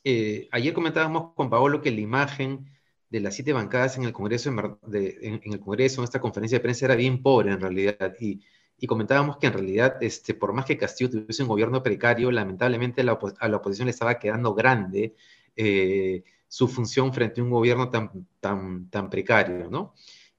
Eh, 0.02 0.48
ayer 0.50 0.74
comentábamos 0.74 1.34
con 1.34 1.48
Paolo 1.48 1.80
que 1.80 1.92
la 1.92 2.00
imagen 2.00 2.71
de 3.12 3.20
las 3.20 3.34
siete 3.34 3.52
bancadas 3.52 3.98
en 3.98 4.04
el 4.04 4.12
Congreso, 4.12 4.48
en, 4.48 5.40
el 5.44 5.60
Congreso, 5.60 6.00
en 6.00 6.04
esta 6.04 6.18
conferencia 6.18 6.56
de 6.58 6.62
prensa, 6.62 6.86
era 6.86 6.96
bien 6.96 7.22
pobre 7.22 7.52
en 7.52 7.60
realidad. 7.60 8.14
Y, 8.18 8.40
comentábamos 8.88 9.36
que 9.36 9.46
en 9.46 9.52
realidad, 9.52 10.02
este, 10.02 10.34
por 10.34 10.52
más 10.52 10.64
que 10.64 10.78
Castillo 10.78 11.10
tuviese 11.10 11.42
un 11.42 11.48
gobierno 11.50 11.82
precario, 11.82 12.32
lamentablemente 12.32 13.02
a 13.02 13.48
la 13.48 13.56
oposición 13.56 13.86
le 13.86 13.90
estaba 13.90 14.18
quedando 14.18 14.54
grande 14.54 15.14
eh, 15.54 16.24
su 16.48 16.66
función 16.66 17.12
frente 17.12 17.40
a 17.40 17.44
un 17.44 17.50
gobierno 17.50 17.90
tan, 17.90 18.26
tan, 18.40 18.88
tan 18.90 19.08
precario, 19.08 19.70
¿no? 19.70 19.94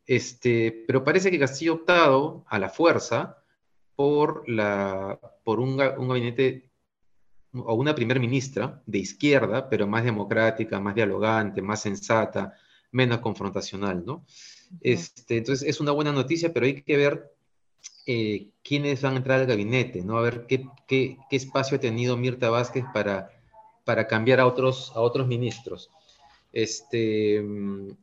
Este, 0.06 0.84
pero 0.86 1.04
parece 1.04 1.32
que 1.32 1.40
Castillo 1.40 1.74
ha 1.74 1.76
optado 1.76 2.44
a 2.48 2.60
la 2.60 2.70
fuerza 2.70 3.38
por, 3.96 4.50
la, 4.50 5.20
por 5.46 5.60
un, 5.60 5.80
un 5.80 6.08
gabinete 6.08 6.73
o 7.54 7.74
una 7.76 7.94
primer 7.94 8.20
ministra 8.20 8.82
de 8.86 9.00
izquierda, 9.00 9.70
pero 9.70 9.88
más 9.88 10.04
democrática, 10.04 10.80
más 10.80 10.96
dialogante, 10.96 11.62
más 11.62 11.82
sensata, 11.82 12.54
menos 12.92 13.20
confrontacional, 13.20 14.04
¿no? 14.06 14.26
Este, 14.82 15.38
entonces 15.38 15.68
es 15.68 15.80
una 15.80 15.92
buena 15.92 16.12
noticia, 16.12 16.52
pero 16.52 16.66
hay 16.66 16.82
que 16.82 16.98
ver 16.98 17.32
eh, 18.06 18.50
quiénes 18.64 19.02
van 19.02 19.14
a 19.14 19.18
entrar 19.18 19.40
al 19.40 19.46
gabinete, 19.46 20.04
¿no? 20.04 20.18
A 20.18 20.22
ver 20.22 20.46
qué, 20.48 20.66
qué, 20.88 21.18
qué, 21.30 21.36
espacio 21.36 21.78
ha 21.78 21.80
tenido 21.80 22.18
Mirta 22.18 22.50
Vázquez 22.50 22.86
para, 22.94 23.30
para 23.84 24.08
cambiar 24.08 24.40
a 24.40 24.48
otros, 24.48 24.92
a 24.96 25.02
otros 25.02 25.28
ministros. 25.28 25.90
Este, 26.52 27.44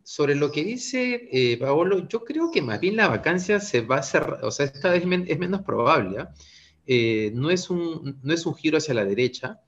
sobre 0.02 0.34
lo 0.34 0.50
que 0.50 0.64
dice 0.64 1.28
eh, 1.30 1.56
Paolo, 1.56 2.08
yo 2.08 2.24
creo 2.24 2.50
que 2.50 2.60
más 2.60 2.80
bien 2.80 2.96
la 2.96 3.06
vacancia 3.06 3.60
se 3.60 3.80
va 3.80 3.98
a 3.98 4.02
cerrar, 4.02 4.44
o 4.44 4.50
sea, 4.50 4.66
esta 4.66 4.90
vez 4.90 5.04
es 5.04 5.38
menos 5.38 5.62
probable, 5.62 6.18
¿ah? 6.18 6.34
Eh, 6.86 7.30
no, 7.34 7.50
es 7.50 7.68
un, 7.70 8.18
no 8.22 8.32
es 8.32 8.46
un 8.46 8.54
giro 8.54 8.78
hacia 8.78 8.94
la 8.94 9.04
derecha. 9.04 9.60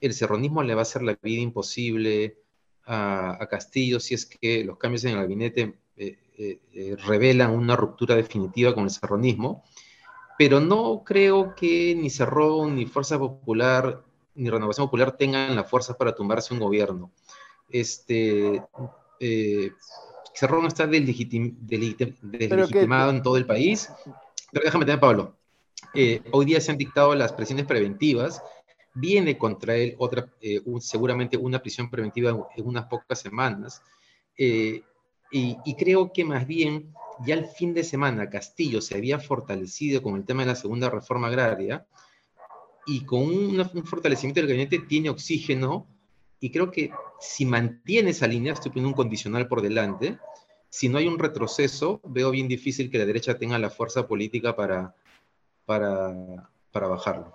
El 0.00 0.14
serronismo 0.14 0.62
le 0.62 0.74
va 0.74 0.80
a 0.80 0.82
hacer 0.82 1.02
la 1.02 1.18
vida 1.20 1.42
imposible 1.42 2.38
a, 2.86 3.46
Castillo 3.50 3.98
si 4.00 4.14
es 4.14 4.26
que 4.26 4.64
los 4.64 4.78
cambios 4.78 5.04
en 5.04 5.12
el 5.12 5.16
gabinete 5.16 5.78
eh, 5.96 6.18
eh, 6.38 6.96
revelan 7.06 7.50
una 7.50 7.76
ruptura 7.76 8.16
definitiva 8.16 8.74
con 8.74 8.84
el 8.84 8.90
serronismo. 8.90 9.64
Pero 10.36 10.60
no 10.60 11.04
creo 11.04 11.54
que 11.54 11.94
ni 11.94 12.10
Cerrón, 12.10 12.74
ni 12.76 12.86
Fuerza 12.86 13.18
Popular, 13.18 14.02
ni 14.34 14.50
Renovación 14.50 14.86
Popular 14.86 15.16
tengan 15.16 15.54
la 15.54 15.64
fuerza 15.64 15.96
para 15.96 16.14
tumbarse 16.14 16.52
un 16.52 16.60
gobierno. 16.60 17.12
Este, 17.68 18.60
Cerrón 20.34 20.66
está 20.66 20.88
deslegitimado 20.88 23.10
en 23.10 23.22
todo 23.22 23.36
el 23.36 23.46
país. 23.46 23.88
Pero 24.50 24.64
déjame 24.64 24.86
tener, 24.86 24.98
Pablo 24.98 25.36
eh, 25.94 26.22
hoy 26.32 26.46
día 26.46 26.60
se 26.60 26.70
han 26.70 26.78
dictado 26.78 27.14
las 27.14 27.32
presiones 27.32 27.66
preventivas, 27.66 28.42
viene 28.94 29.36
contra 29.36 29.76
él 29.76 29.94
otra, 29.98 30.26
eh, 30.40 30.60
seguramente 30.80 31.36
una 31.36 31.60
prisión 31.60 31.90
preventiva 31.90 32.30
en 32.56 32.66
unas 32.66 32.86
pocas 32.86 33.20
semanas, 33.20 33.82
y, 34.36 34.82
y 35.30 35.74
creo 35.76 36.12
que 36.12 36.24
más 36.24 36.46
bien 36.46 36.92
ya 37.24 37.34
el 37.34 37.46
fin 37.46 37.74
de 37.74 37.84
semana 37.84 38.30
Castillo 38.30 38.80
se 38.80 38.96
había 38.96 39.18
fortalecido 39.18 40.02
con 40.02 40.16
el 40.16 40.24
tema 40.24 40.42
de 40.42 40.48
la 40.48 40.54
segunda 40.56 40.90
reforma 40.90 41.28
agraria 41.28 41.86
y 42.86 43.04
con 43.04 43.22
un, 43.22 43.64
fortalecimiento 43.84 44.40
del 44.40 44.48
gabinete 44.48 44.80
tiene 44.80 45.10
oxígeno 45.10 45.86
y 46.40 46.50
creo 46.50 46.70
que 46.70 46.90
si 47.20 47.46
mantiene 47.46 48.10
esa 48.10 48.26
línea, 48.26 48.52
estoy 48.52 48.70
poniendo 48.70 48.90
un 48.90 48.94
condicional 48.94 49.48
por 49.48 49.62
delante, 49.62 50.18
si 50.68 50.88
no 50.88 50.98
hay 50.98 51.06
un 51.06 51.18
retroceso, 51.18 52.00
veo 52.04 52.30
bien 52.30 52.48
difícil 52.48 52.90
que 52.90 52.98
la 52.98 53.06
derecha 53.06 53.38
tenga 53.38 53.58
la 53.58 53.70
fuerza 53.70 54.06
política 54.06 54.54
para, 54.54 54.94
para, 55.66 56.14
para 56.72 56.88
bajarlo. 56.88 57.32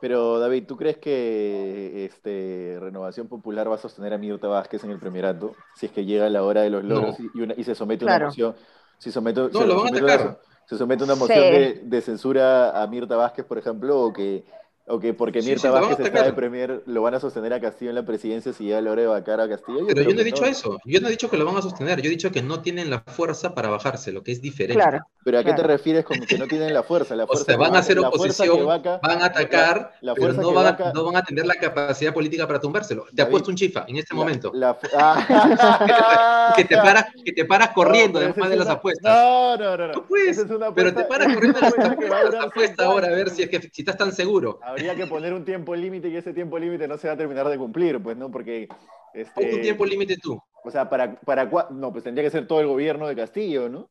Pero 0.00 0.38
David, 0.38 0.64
¿tú 0.66 0.76
crees 0.76 0.96
que 0.96 2.06
este, 2.06 2.78
Renovación 2.80 3.28
Popular 3.28 3.70
va 3.70 3.74
a 3.74 3.78
sostener 3.78 4.14
a 4.14 4.18
Mirta 4.18 4.48
Vázquez 4.48 4.82
en 4.84 4.90
el 4.90 4.98
primerato 4.98 5.54
si 5.74 5.86
es 5.86 5.92
que 5.92 6.06
llega 6.06 6.28
la 6.30 6.42
hora 6.42 6.62
de 6.62 6.70
los 6.70 6.82
logros 6.82 7.16
y, 7.56 7.64
se 7.64 7.74
somete 7.74 8.04
a 8.04 8.16
una 8.16 8.26
moción? 8.26 8.54
Si 8.98 9.12
somete, 9.12 9.40
no, 9.40 9.66
lo 9.66 9.82
van 9.82 9.94
a 9.94 9.98
atacar. 9.98 10.40
Se 10.64 10.78
somete 10.78 11.04
una 11.04 11.16
moción 11.16 11.38
de, 11.38 11.80
de, 11.84 12.00
censura 12.00 12.80
a 12.80 12.86
Mirta 12.86 13.16
Vázquez, 13.16 13.44
por 13.44 13.58
ejemplo, 13.58 14.00
o 14.00 14.12
que 14.12 14.44
Ok, 14.90 15.04
porque 15.16 15.40
Mirta 15.40 15.70
Vázquez 15.70 16.00
está 16.00 16.24
de 16.24 16.32
Premier, 16.32 16.82
lo 16.86 17.02
van 17.02 17.14
a 17.14 17.20
sostener 17.20 17.52
a 17.52 17.60
Castillo 17.60 17.90
en 17.90 17.94
la 17.94 18.04
presidencia 18.04 18.52
si 18.52 18.64
llega 18.64 18.80
la 18.80 18.90
hora 18.90 19.02
de 19.02 19.08
vacar 19.08 19.40
a 19.40 19.48
Castillo. 19.48 19.86
Pero 19.86 20.02
yo 20.02 20.14
no 20.14 20.20
he 20.20 20.24
dicho 20.24 20.44
eso, 20.44 20.78
yo 20.84 21.00
no 21.00 21.06
he 21.06 21.12
dicho 21.12 21.30
que 21.30 21.36
lo 21.36 21.44
van 21.44 21.56
a 21.56 21.62
sostener, 21.62 22.02
yo 22.02 22.08
he 22.08 22.10
dicho 22.10 22.32
que 22.32 22.42
no 22.42 22.60
tienen 22.60 22.90
la 22.90 23.00
fuerza 23.00 23.54
para 23.54 23.68
bajarse, 23.68 24.10
lo 24.10 24.24
que 24.24 24.32
es 24.32 24.42
diferente. 24.42 24.82
Claro. 24.82 25.06
Pero 25.22 25.38
¿a 25.38 25.44
qué 25.44 25.52
te 25.52 25.62
refieres 25.62 26.04
con 26.04 26.18
que 26.20 26.38
no 26.38 26.46
tienen 26.46 26.74
la 26.74 26.82
fuerza? 26.82 27.14
La 27.14 27.26
fuerza 27.26 27.42
o 27.44 27.46
sea, 27.46 27.56
van 27.56 27.76
a 27.76 27.78
hacer 27.78 28.00
oposición, 28.00 28.66
van 28.66 29.22
a 29.22 29.26
atacar, 29.26 29.92
pero 30.00 30.32
no 30.32 30.52
van, 30.52 30.66
a, 30.66 30.92
no 30.92 31.04
van, 31.04 31.16
a, 31.16 31.22
tener 31.22 31.46
la 31.46 31.54
capacidad 31.54 32.12
política 32.12 32.46
para 32.46 32.58
tumbárselo. 32.58 33.06
Te 33.14 33.22
ha 33.22 33.28
puesto 33.28 33.50
un 33.50 33.56
chifa 33.56 33.84
en 33.86 33.96
este 33.96 34.14
momento. 34.14 34.52
Ah. 34.92 36.52
que, 36.56 36.64
te 36.64 36.76
paras, 36.76 37.06
que 37.24 37.32
te 37.32 37.44
paras 37.44 37.70
corriendo 37.70 38.18
después 38.18 38.50
de 38.50 38.56
las 38.56 38.68
apuestas. 38.68 39.12
No, 39.12 39.56
no, 39.56 39.76
no. 39.76 39.88
no. 39.88 40.06
puedes, 40.06 40.44
pero 40.74 40.94
te 40.94 41.04
paras 41.04 41.34
corriendo 41.34 41.60
de 41.60 42.08
las 42.08 42.44
apuestas 42.44 42.86
ahora 42.86 43.08
a 43.08 43.10
ver 43.10 43.30
si, 43.30 43.42
es 43.42 43.50
que, 43.50 43.60
si 43.60 43.82
estás 43.82 43.96
tan 43.96 44.12
seguro 44.12 44.60
habría 44.88 45.04
que 45.04 45.06
poner 45.06 45.32
un 45.32 45.44
tiempo 45.44 45.74
límite 45.74 46.08
y 46.08 46.16
ese 46.16 46.32
tiempo 46.32 46.58
límite 46.58 46.88
no 46.88 46.96
se 46.96 47.08
va 47.08 47.14
a 47.14 47.16
terminar 47.16 47.48
de 47.48 47.58
cumplir, 47.58 48.02
pues, 48.02 48.16
¿no? 48.16 48.30
Porque... 48.30 48.68
Este, 49.12 49.54
un 49.54 49.60
tiempo 49.60 49.84
límite 49.84 50.16
tú? 50.16 50.40
O 50.64 50.70
sea, 50.70 50.88
para, 50.88 51.20
para... 51.20 51.50
No, 51.70 51.92
pues 51.92 52.04
tendría 52.04 52.24
que 52.24 52.30
ser 52.30 52.46
todo 52.46 52.60
el 52.60 52.66
gobierno 52.66 53.08
de 53.08 53.16
Castillo, 53.16 53.68
¿no? 53.68 53.90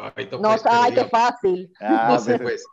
Ay, 0.00 0.28
no, 0.30 0.40
pues, 0.40 0.62
ay, 0.64 0.94
qué 0.94 1.04
fácil. 1.04 1.72
Ah, 1.80 2.08
no 2.10 2.18
sé, 2.18 2.38
pues. 2.38 2.64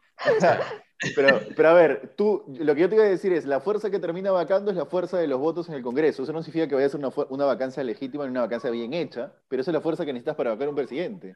Pero, 1.15 1.39
pero 1.55 1.69
a 1.69 1.73
ver, 1.73 2.13
tú, 2.17 2.43
lo 2.59 2.75
que 2.75 2.81
yo 2.81 2.89
te 2.89 2.95
iba 2.95 3.05
a 3.05 3.07
decir 3.07 3.31
es, 3.31 3.45
la 3.45 3.61
fuerza 3.61 3.89
que 3.89 3.99
termina 3.99 4.31
vacando 4.31 4.69
es 4.69 4.75
la 4.75 4.85
fuerza 4.85 5.17
de 5.17 5.27
los 5.27 5.39
votos 5.39 5.69
en 5.69 5.75
el 5.75 5.81
Congreso. 5.81 6.23
Eso 6.23 6.33
no 6.33 6.43
significa 6.43 6.67
que 6.67 6.75
vaya 6.75 6.87
a 6.87 6.89
ser 6.89 6.99
una, 6.99 7.09
una 7.29 7.45
vacancia 7.45 7.83
legítima 7.83 8.25
ni 8.25 8.31
una 8.31 8.41
vacancia 8.41 8.69
bien 8.69 8.93
hecha, 8.93 9.31
pero 9.47 9.61
esa 9.61 9.71
es 9.71 9.75
la 9.75 9.81
fuerza 9.81 10.05
que 10.05 10.11
necesitas 10.11 10.35
para 10.35 10.51
vacar 10.51 10.67
un 10.67 10.75
presidente. 10.75 11.35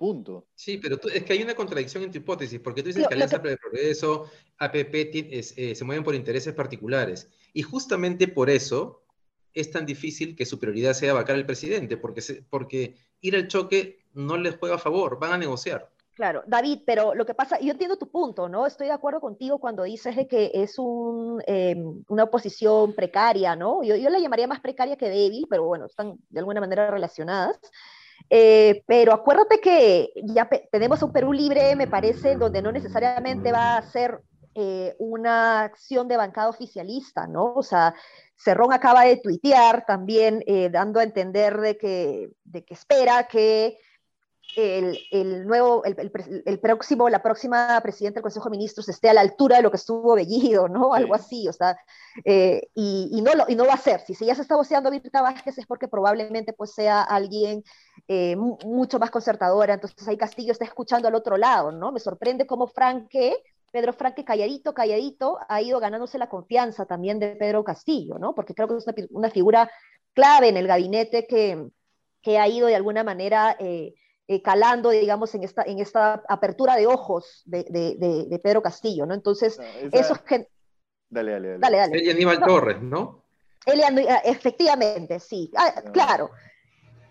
Punto. 0.00 0.46
Sí, 0.54 0.78
pero 0.78 0.98
es 1.12 1.24
que 1.24 1.34
hay 1.34 1.42
una 1.42 1.54
contradicción 1.54 2.02
en 2.02 2.10
tu 2.10 2.16
hipótesis, 2.16 2.58
porque 2.58 2.82
tú 2.82 2.86
dices 2.86 3.06
que 3.06 3.12
Alianza 3.12 3.36
para 3.36 3.50
el 3.50 3.58
Progreso, 3.58 4.30
APP, 4.56 4.94
eh, 4.94 5.74
se 5.74 5.84
mueven 5.84 6.02
por 6.02 6.14
intereses 6.14 6.54
particulares. 6.54 7.28
Y 7.52 7.60
justamente 7.60 8.26
por 8.26 8.48
eso 8.48 9.02
es 9.52 9.70
tan 9.70 9.84
difícil 9.84 10.34
que 10.34 10.46
su 10.46 10.58
prioridad 10.58 10.94
sea 10.94 11.12
vacar 11.12 11.36
al 11.36 11.44
presidente, 11.44 11.98
porque, 11.98 12.22
porque 12.48 12.96
ir 13.20 13.36
al 13.36 13.46
choque 13.46 14.06
no 14.14 14.38
les 14.38 14.56
juega 14.56 14.76
a 14.76 14.78
favor, 14.78 15.18
van 15.20 15.34
a 15.34 15.36
negociar. 15.36 15.90
Claro, 16.14 16.44
David, 16.46 16.80
pero 16.86 17.14
lo 17.14 17.26
que 17.26 17.34
pasa, 17.34 17.60
yo 17.60 17.70
entiendo 17.70 17.98
tu 17.98 18.08
punto, 18.08 18.48
¿no? 18.48 18.66
Estoy 18.66 18.86
de 18.86 18.94
acuerdo 18.94 19.20
contigo 19.20 19.58
cuando 19.58 19.82
dices 19.82 20.16
de 20.16 20.26
que 20.26 20.50
es 20.54 20.78
un, 20.78 21.42
em, 21.46 22.02
una 22.08 22.24
oposición 22.24 22.94
precaria, 22.94 23.54
¿no? 23.54 23.82
Yo, 23.82 23.96
yo 23.96 24.08
la 24.08 24.18
llamaría 24.18 24.46
más 24.46 24.60
precaria 24.60 24.96
que 24.96 25.10
débil, 25.10 25.46
pero 25.50 25.64
bueno, 25.64 25.84
están 25.84 26.18
de 26.30 26.38
alguna 26.40 26.60
manera 26.60 26.90
relacionadas. 26.90 27.60
Eh, 28.32 28.84
pero 28.86 29.12
acuérdate 29.12 29.60
que 29.60 30.12
ya 30.22 30.48
tenemos 30.70 31.02
un 31.02 31.12
Perú 31.12 31.32
libre, 31.32 31.74
me 31.74 31.88
parece, 31.88 32.36
donde 32.36 32.62
no 32.62 32.70
necesariamente 32.70 33.50
va 33.50 33.76
a 33.76 33.82
ser 33.82 34.22
eh, 34.54 34.94
una 34.98 35.62
acción 35.62 36.06
de 36.06 36.16
bancada 36.16 36.48
oficialista, 36.48 37.26
¿no? 37.26 37.54
O 37.54 37.62
sea, 37.62 37.94
Cerrón 38.36 38.72
acaba 38.72 39.04
de 39.04 39.16
tuitear 39.16 39.84
también 39.84 40.42
eh, 40.46 40.70
dando 40.70 41.00
a 41.00 41.02
entender 41.02 41.60
de 41.60 41.76
que, 41.76 42.30
de 42.44 42.64
que 42.64 42.74
espera 42.74 43.26
que 43.26 43.76
el, 44.56 45.46
nuevo, 45.46 45.82
el, 45.84 46.60
próximo, 46.60 47.08
la 47.08 47.22
próxima 47.22 47.80
presidenta 47.82 48.16
del 48.16 48.22
Consejo 48.22 48.48
de 48.48 48.56
Ministros 48.56 48.88
esté 48.88 49.08
a 49.08 49.14
la 49.14 49.20
altura 49.20 49.56
de 49.56 49.62
lo 49.62 49.70
que 49.70 49.76
estuvo 49.76 50.14
Bellido, 50.14 50.68
¿no? 50.68 50.94
Algo 50.94 51.14
así, 51.14 51.48
o 51.48 51.52
sea, 51.52 51.76
eh, 52.24 52.68
y, 52.74 53.20
no 53.22 53.34
lo, 53.34 53.44
y 53.48 53.54
no 53.54 53.66
va 53.66 53.74
a 53.74 53.78
ser. 53.78 54.00
Si, 54.00 54.14
si 54.14 54.26
ya 54.26 54.34
se 54.34 54.42
está 54.42 54.56
voceando 54.56 54.90
Virta 54.90 55.22
Vázquez 55.22 55.58
es 55.58 55.66
porque 55.66 55.88
probablemente 55.88 56.52
pues 56.52 56.72
sea 56.72 57.02
alguien 57.02 57.62
eh, 58.08 58.36
mucho 58.36 58.98
más 58.98 59.10
concertadora, 59.10 59.74
entonces 59.74 60.06
ahí 60.08 60.16
Castillo 60.16 60.52
está 60.52 60.64
escuchando 60.64 61.08
al 61.08 61.14
otro 61.14 61.36
lado, 61.36 61.72
¿no? 61.72 61.92
Me 61.92 62.00
sorprende 62.00 62.46
cómo 62.46 62.66
Franque, 62.66 63.36
Pedro 63.72 63.92
Franque 63.92 64.24
calladito, 64.24 64.74
calladito, 64.74 65.38
ha 65.48 65.62
ido 65.62 65.80
ganándose 65.80 66.18
la 66.18 66.28
confianza 66.28 66.86
también 66.86 67.18
de 67.18 67.36
Pedro 67.36 67.64
Castillo, 67.64 68.18
¿no? 68.18 68.34
Porque 68.34 68.54
creo 68.54 68.68
que 68.68 68.76
es 68.76 69.08
una, 69.10 69.30
figura 69.30 69.70
clave 70.12 70.48
en 70.48 70.56
el 70.56 70.66
gabinete 70.66 71.26
que, 71.26 71.68
que 72.22 72.38
ha 72.38 72.48
ido 72.48 72.66
de 72.66 72.76
alguna 72.76 73.04
manera... 73.04 73.56
Eh, 73.58 73.94
eh, 74.30 74.42
calando, 74.42 74.90
digamos, 74.90 75.34
en 75.34 75.42
esta, 75.42 75.64
en 75.64 75.80
esta 75.80 76.22
apertura 76.28 76.76
de 76.76 76.86
ojos 76.86 77.42
de, 77.46 77.64
de, 77.64 78.38
Pedro 78.38 78.62
Castillo, 78.62 79.04
¿no? 79.04 79.12
Entonces, 79.12 79.58
eso 79.90 80.14
es 80.14 80.20
que... 80.20 80.48
Dale, 81.08 81.32
dale, 81.32 81.58
dale. 81.58 81.76
dale, 81.76 82.04
Y 82.04 82.10
Aníbal 82.10 82.38
Torres, 82.38 82.80
¿no? 82.80 83.24
Ah, 83.66 84.22
efectivamente, 84.22 85.18
sí, 85.18 85.50
ah, 85.56 85.74
ah. 85.74 85.82
claro. 85.90 86.30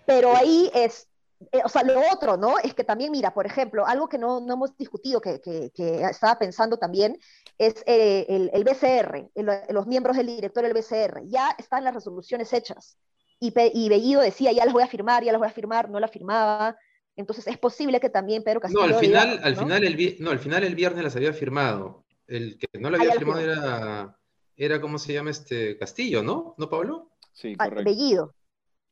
Pero 0.05 0.33
ahí 0.33 0.71
es, 0.73 1.09
eh, 1.51 1.59
o 1.61 1.67
sea, 1.67 1.83
lo 1.83 1.99
otro, 2.09 2.37
¿no? 2.37 2.57
Es 2.57 2.73
que 2.73 2.85
también, 2.85 3.11
mira, 3.11 3.33
por 3.33 3.45
ejemplo, 3.45 3.85
algo 3.85 4.07
que 4.07 4.17
no, 4.17 4.39
no 4.39 4.53
hemos 4.53 4.77
discutido, 4.77 5.19
que, 5.19 5.41
que, 5.41 5.71
que, 5.75 6.01
estaba 6.03 6.39
pensando 6.39 6.77
también, 6.77 7.19
es 7.57 7.83
eh, 7.85 8.27
el, 8.29 8.49
el, 8.53 8.63
BCR, 8.63 9.29
los 9.73 9.87
miembros 9.87 10.15
del 10.15 10.27
directorio 10.27 10.73
del 10.73 10.81
BCR. 10.81 11.23
Ya 11.25 11.53
están 11.57 11.83
las 11.83 11.93
resoluciones 11.93 12.53
hechas. 12.53 12.97
Y, 13.41 13.53
y 13.73 13.89
Bellido 13.89 14.21
decía, 14.21 14.53
ya 14.53 14.63
las 14.63 14.73
voy 14.73 14.83
a 14.83 14.87
firmar, 14.87 15.25
ya 15.25 15.33
las 15.33 15.39
voy 15.39 15.49
a 15.49 15.51
firmar, 15.51 15.89
no 15.89 15.99
las 15.99 16.11
firmaba. 16.11 16.77
Entonces 17.19 17.47
es 17.47 17.57
posible 17.57 17.99
que 17.99 18.09
también 18.09 18.43
Pedro 18.43 18.61
Castillo... 18.61 18.87
No, 18.87 18.95
al 18.95 19.01
final, 19.01 19.41
al, 19.43 19.57
Final 19.57 19.83
el, 19.83 20.15
no, 20.19 20.31
al 20.31 20.39
final 20.39 20.63
el 20.63 20.73
viernes 20.73 21.03
las 21.03 21.15
había 21.17 21.33
firmado. 21.33 22.05
El 22.25 22.57
que 22.57 22.79
no 22.79 22.89
la 22.89 22.97
había 22.97 23.11
firmado 23.11 23.39
era, 23.41 24.17
era, 24.55 24.79
¿cómo 24.79 24.97
se 24.97 25.11
llama 25.11 25.29
este? 25.29 25.77
Castillo, 25.77 26.23
¿no? 26.23 26.55
¿No, 26.57 26.69
Pablo? 26.69 27.11
Sí, 27.33 27.55
ah, 27.59 27.65
correcto. 27.65 27.83
Bellido. 27.83 28.33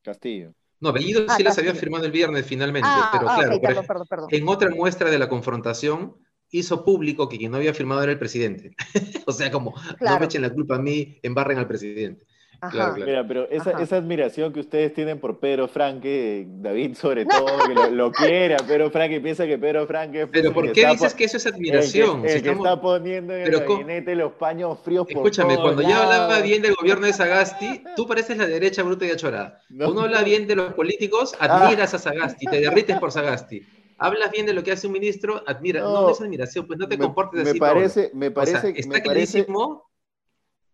Castillo. 0.02 0.52
No, 0.78 0.92
Bellido 0.92 1.24
ah, 1.26 1.36
sí 1.38 1.42
las 1.42 1.56
había 1.56 1.74
firmado 1.74 2.04
el 2.04 2.12
viernes 2.12 2.44
finalmente, 2.44 2.86
ah, 2.90 3.08
pero 3.12 3.60
claro, 3.60 4.28
en 4.28 4.48
otra 4.48 4.68
muestra 4.70 5.10
de 5.10 5.18
la 5.18 5.30
confrontación 5.30 6.16
hizo 6.50 6.84
público 6.84 7.30
que 7.30 7.38
quien 7.38 7.50
no 7.50 7.56
había 7.56 7.72
firmado 7.72 8.02
era 8.02 8.12
el 8.12 8.18
presidente. 8.18 8.76
o 9.26 9.32
sea, 9.32 9.50
como, 9.50 9.74
no 10.00 10.18
me 10.18 10.26
echen 10.26 10.42
la 10.42 10.52
culpa 10.52 10.76
a 10.76 10.80
mí, 10.80 11.18
embarren 11.22 11.56
al 11.56 11.66
presidente. 11.66 12.26
Mira, 12.96 13.24
pero 13.26 13.48
esa, 13.50 13.70
esa, 13.80 13.96
admiración 13.96 14.52
que 14.52 14.58
ustedes 14.58 14.92
tienen 14.92 15.20
por 15.20 15.38
Pedro 15.38 15.68
Franque, 15.68 16.44
David 16.48 16.96
sobre 16.96 17.24
todo, 17.24 17.46
que 17.68 17.74
lo, 17.74 17.90
lo 17.90 18.10
quiere 18.10 18.54
a 18.54 18.58
Pedro 18.58 18.90
Franque, 18.90 19.20
piensa 19.20 19.46
que 19.46 19.56
Pedro 19.58 19.86
Franque 19.86 20.22
es 20.22 20.28
Pero 20.28 20.52
¿por 20.52 20.72
qué 20.72 20.88
dices 20.88 21.14
que 21.14 21.24
eso 21.24 21.36
es 21.36 21.46
admiración? 21.46 22.26
El 22.26 22.42
que, 22.42 22.50
está 22.50 22.80
poniendo 22.80 23.32
en 23.32 23.42
el 23.42 23.60
gabinete 23.60 24.16
los 24.16 24.32
paños 24.32 24.76
fríos 24.82 25.06
por 25.06 25.18
Escúchame, 25.18 25.56
cuando 25.56 25.82
yo 25.82 25.94
hablaba 25.94 26.40
bien 26.40 26.60
del 26.60 26.74
gobierno 26.74 27.06
de 27.06 27.12
Sagasti, 27.12 27.84
tú 27.96 28.08
pareces 28.08 28.36
la 28.36 28.46
derecha 28.46 28.82
bruta 28.82 29.06
y 29.06 29.10
achorada. 29.10 29.60
Uno 29.70 30.00
habla 30.00 30.22
bien 30.22 30.48
de 30.48 30.56
los 30.56 30.74
políticos, 30.74 31.36
admiras 31.38 31.94
a 31.94 31.98
Sagasti, 32.00 32.46
te 32.46 32.60
derrites 32.60 32.98
por 32.98 33.12
Sagasti. 33.12 33.62
Hablas 33.98 34.32
bien 34.32 34.46
de 34.46 34.52
lo 34.52 34.64
que 34.64 34.72
hace 34.72 34.86
un 34.86 34.92
ministro, 34.94 35.42
admira, 35.46 35.80
no, 35.80 36.02
no, 36.02 36.10
es 36.10 36.20
admiración, 36.20 36.66
pues 36.66 36.78
no 36.78 36.88
te 36.88 36.98
comportes 36.98 37.42
me 37.42 37.50
así. 37.50 37.58
Parece, 37.58 38.10
me 38.14 38.30
parece, 38.30 38.72
está 38.76 38.94
me 38.94 39.02
clarísimo 39.02 39.87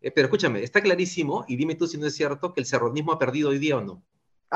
eh, 0.04 0.10
pero 0.10 0.26
escúchame, 0.26 0.62
está 0.62 0.82
clarísimo, 0.82 1.46
y 1.48 1.56
dime 1.56 1.74
tú 1.76 1.86
si 1.86 1.96
no 1.96 2.06
es 2.06 2.14
cierto, 2.14 2.52
que 2.52 2.60
el 2.60 2.66
serronismo 2.66 3.12
ha 3.12 3.18
perdido 3.18 3.48
hoy 3.48 3.58
día 3.58 3.78
o 3.78 3.80
no. 3.80 4.02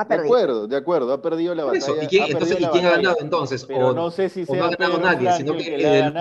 De 0.07 0.15
acuerdo, 0.15 0.69
de 0.69 0.77
acuerdo, 0.77 1.13
ha 1.13 1.23
perdido 1.23 1.55
la 1.55 1.65
batalla. 1.65 2.05
¿Y 2.05 2.07
quién, 2.07 2.25
entonces, 2.29 2.61
¿y 2.61 2.67
quién 2.67 2.85
ha 2.85 2.91
ganado 2.91 3.17
entonces? 3.21 3.67
o, 3.69 3.93
no 3.95 4.11
sé 4.11 4.29
si 4.29 4.45
no 4.45 4.65
ha 4.65 4.71
ganado 4.71 4.99
nadie, 5.01 5.33
sino 5.33 5.57
que, 5.57 5.75
el, 5.75 6.15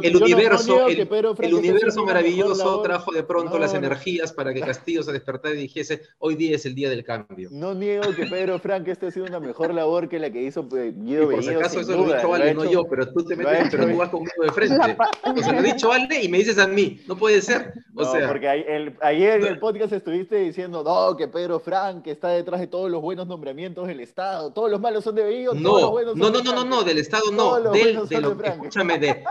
el 0.00 0.16
universo, 0.16 0.88
el, 0.88 1.54
universo 1.54 2.04
maravilloso 2.04 2.80
trajo 2.82 3.12
de 3.12 3.22
pronto 3.22 3.58
las 3.58 3.74
energías 3.74 4.32
para 4.32 4.54
que 4.54 4.60
Castillo 4.60 5.02
se 5.02 5.12
despertara 5.12 5.54
y 5.54 5.58
dijese, 5.58 6.02
hoy 6.18 6.34
día 6.34 6.56
es 6.56 6.64
el 6.66 6.74
día 6.74 6.88
del 6.88 7.04
cambio. 7.04 7.48
No 7.52 7.74
niego 7.74 8.14
que 8.14 8.26
Pedro 8.26 8.58
Franque 8.58 8.92
esté 8.92 9.08
haciendo 9.08 9.30
una 9.30 9.40
mejor 9.40 9.74
labor 9.74 10.08
que 10.08 10.18
la 10.18 10.30
que 10.30 10.42
hizo 10.42 10.68
pues, 10.68 10.94
Guido 10.94 11.28
Bellido. 11.28 11.30
Por 11.30 11.42
si 11.42 11.50
acaso 11.50 11.80
eso 11.80 11.96
lo 11.96 12.14
dicho 12.14 12.34
Ale, 12.34 12.54
no 12.54 12.64
yo, 12.64 12.84
pero 12.84 13.12
tú 13.12 13.24
te 13.24 13.36
metes, 13.36 13.68
pero 13.70 13.86
tú 13.86 13.96
vas 13.96 14.08
conmigo 14.08 14.42
de 14.42 14.52
frente. 14.52 14.74
O 14.74 15.42
sea, 15.42 15.52
lo 15.52 15.58
ha 15.58 15.62
dicho 15.62 15.92
Ale 15.92 16.22
y 16.22 16.28
me 16.28 16.38
dices 16.38 16.58
a 16.58 16.66
mí, 16.66 17.00
no 17.06 17.16
puede 17.16 17.42
ser. 17.42 17.72
O 17.94 18.02
no, 18.02 18.12
sea, 18.12 18.28
porque 18.28 18.48
ayer 18.48 19.40
en 19.40 19.46
el 19.46 19.58
podcast 19.58 19.92
estuviste 19.92 20.36
diciendo, 20.36 20.82
no, 20.82 21.16
que 21.16 21.28
Pedro 21.28 21.60
Franque 21.60 22.10
está 22.10 22.28
detrás 22.28 22.60
de 22.60 22.66
todos 22.66 22.90
los 22.90 23.02
buenos 23.02 23.26
nombramientos 23.26 23.86
del 23.86 24.00
Estado, 24.00 24.52
todos 24.52 24.70
los 24.70 24.80
malos 24.80 25.04
son 25.04 25.14
de 25.14 25.24
Bellido, 25.24 25.54
no, 25.54 25.70
todos 25.70 25.82
los 25.82 25.90
buenos 25.90 26.16
no, 26.16 26.30
no, 26.30 26.42
no, 26.42 26.54
no, 26.54 26.64
no, 26.64 26.82
del 26.82 26.98
Estado 26.98 27.30
no, 27.32 27.60
del, 27.70 28.08
de 28.08 28.20
lo, 28.20 28.42
escúchame, 28.42 28.98
de 28.98 29.24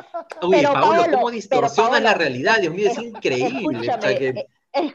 Uy, 0.57 0.63
Paolo, 0.63 1.03
¿cómo 1.11 1.31
distorsiona 1.31 1.99
la 1.99 2.13
realidad? 2.13 2.59
Dios 2.59 2.73
mío, 2.73 2.89
es 2.91 2.97
increíble. 2.97 4.47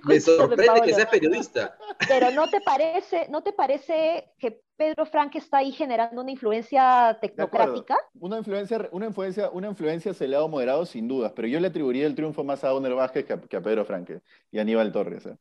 me 0.05 0.21
sorprende 0.21 0.81
que 0.85 0.95
seas 0.95 1.09
periodista. 1.09 1.77
Pero 2.09 2.31
¿no 2.31 2.49
te 2.49 2.61
parece, 2.61 3.27
no 3.31 3.43
te 3.43 3.53
parece 3.53 4.33
que 4.39 4.63
Pedro 4.77 5.07
Frank 5.07 5.35
está 5.37 5.59
ahí 5.59 5.73
generando 5.73 6.21
una 6.21 6.31
influencia 6.31 7.19
tecnocrática? 7.21 7.97
Una 8.19 8.39
influencia, 8.39 8.89
una 8.93 9.07
influencia, 9.07 9.51
una 9.51 9.69
influencia 9.69 10.13
lado 10.29 10.49
moderado 10.49 10.85
sin 10.87 11.09
dudas, 11.09 11.33
pero 11.35 11.49
yo 11.49 11.61
le 11.61 11.69
atribuiría 11.69 12.07
el 12.07 12.15
triunfo 12.15 12.45
más 12.45 12.65
a 12.65 12.69
Donner 12.69 12.95
Vázquez 12.95 13.25
que 13.25 13.33
a, 13.33 13.63
Pedro 13.63 13.85
Franque 13.85 14.21
y 14.51 14.59
a 14.59 14.63
Aníbal 14.63 14.93
Torres. 14.93 15.27
¿eh? 15.27 15.37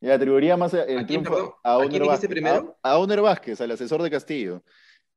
Le 0.00 0.12
atribuiría 0.12 0.56
más 0.56 0.74
el 0.74 1.06
triunfo 1.06 1.58
a 1.62 1.72
Donner 1.72 2.04
Vázquez, 2.04 2.30
primero? 2.30 2.78
A, 2.82 2.92
a 2.92 3.20
Vázquez, 3.20 3.60
al 3.60 3.70
asesor 3.70 4.02
de 4.02 4.10
Castillo 4.10 4.62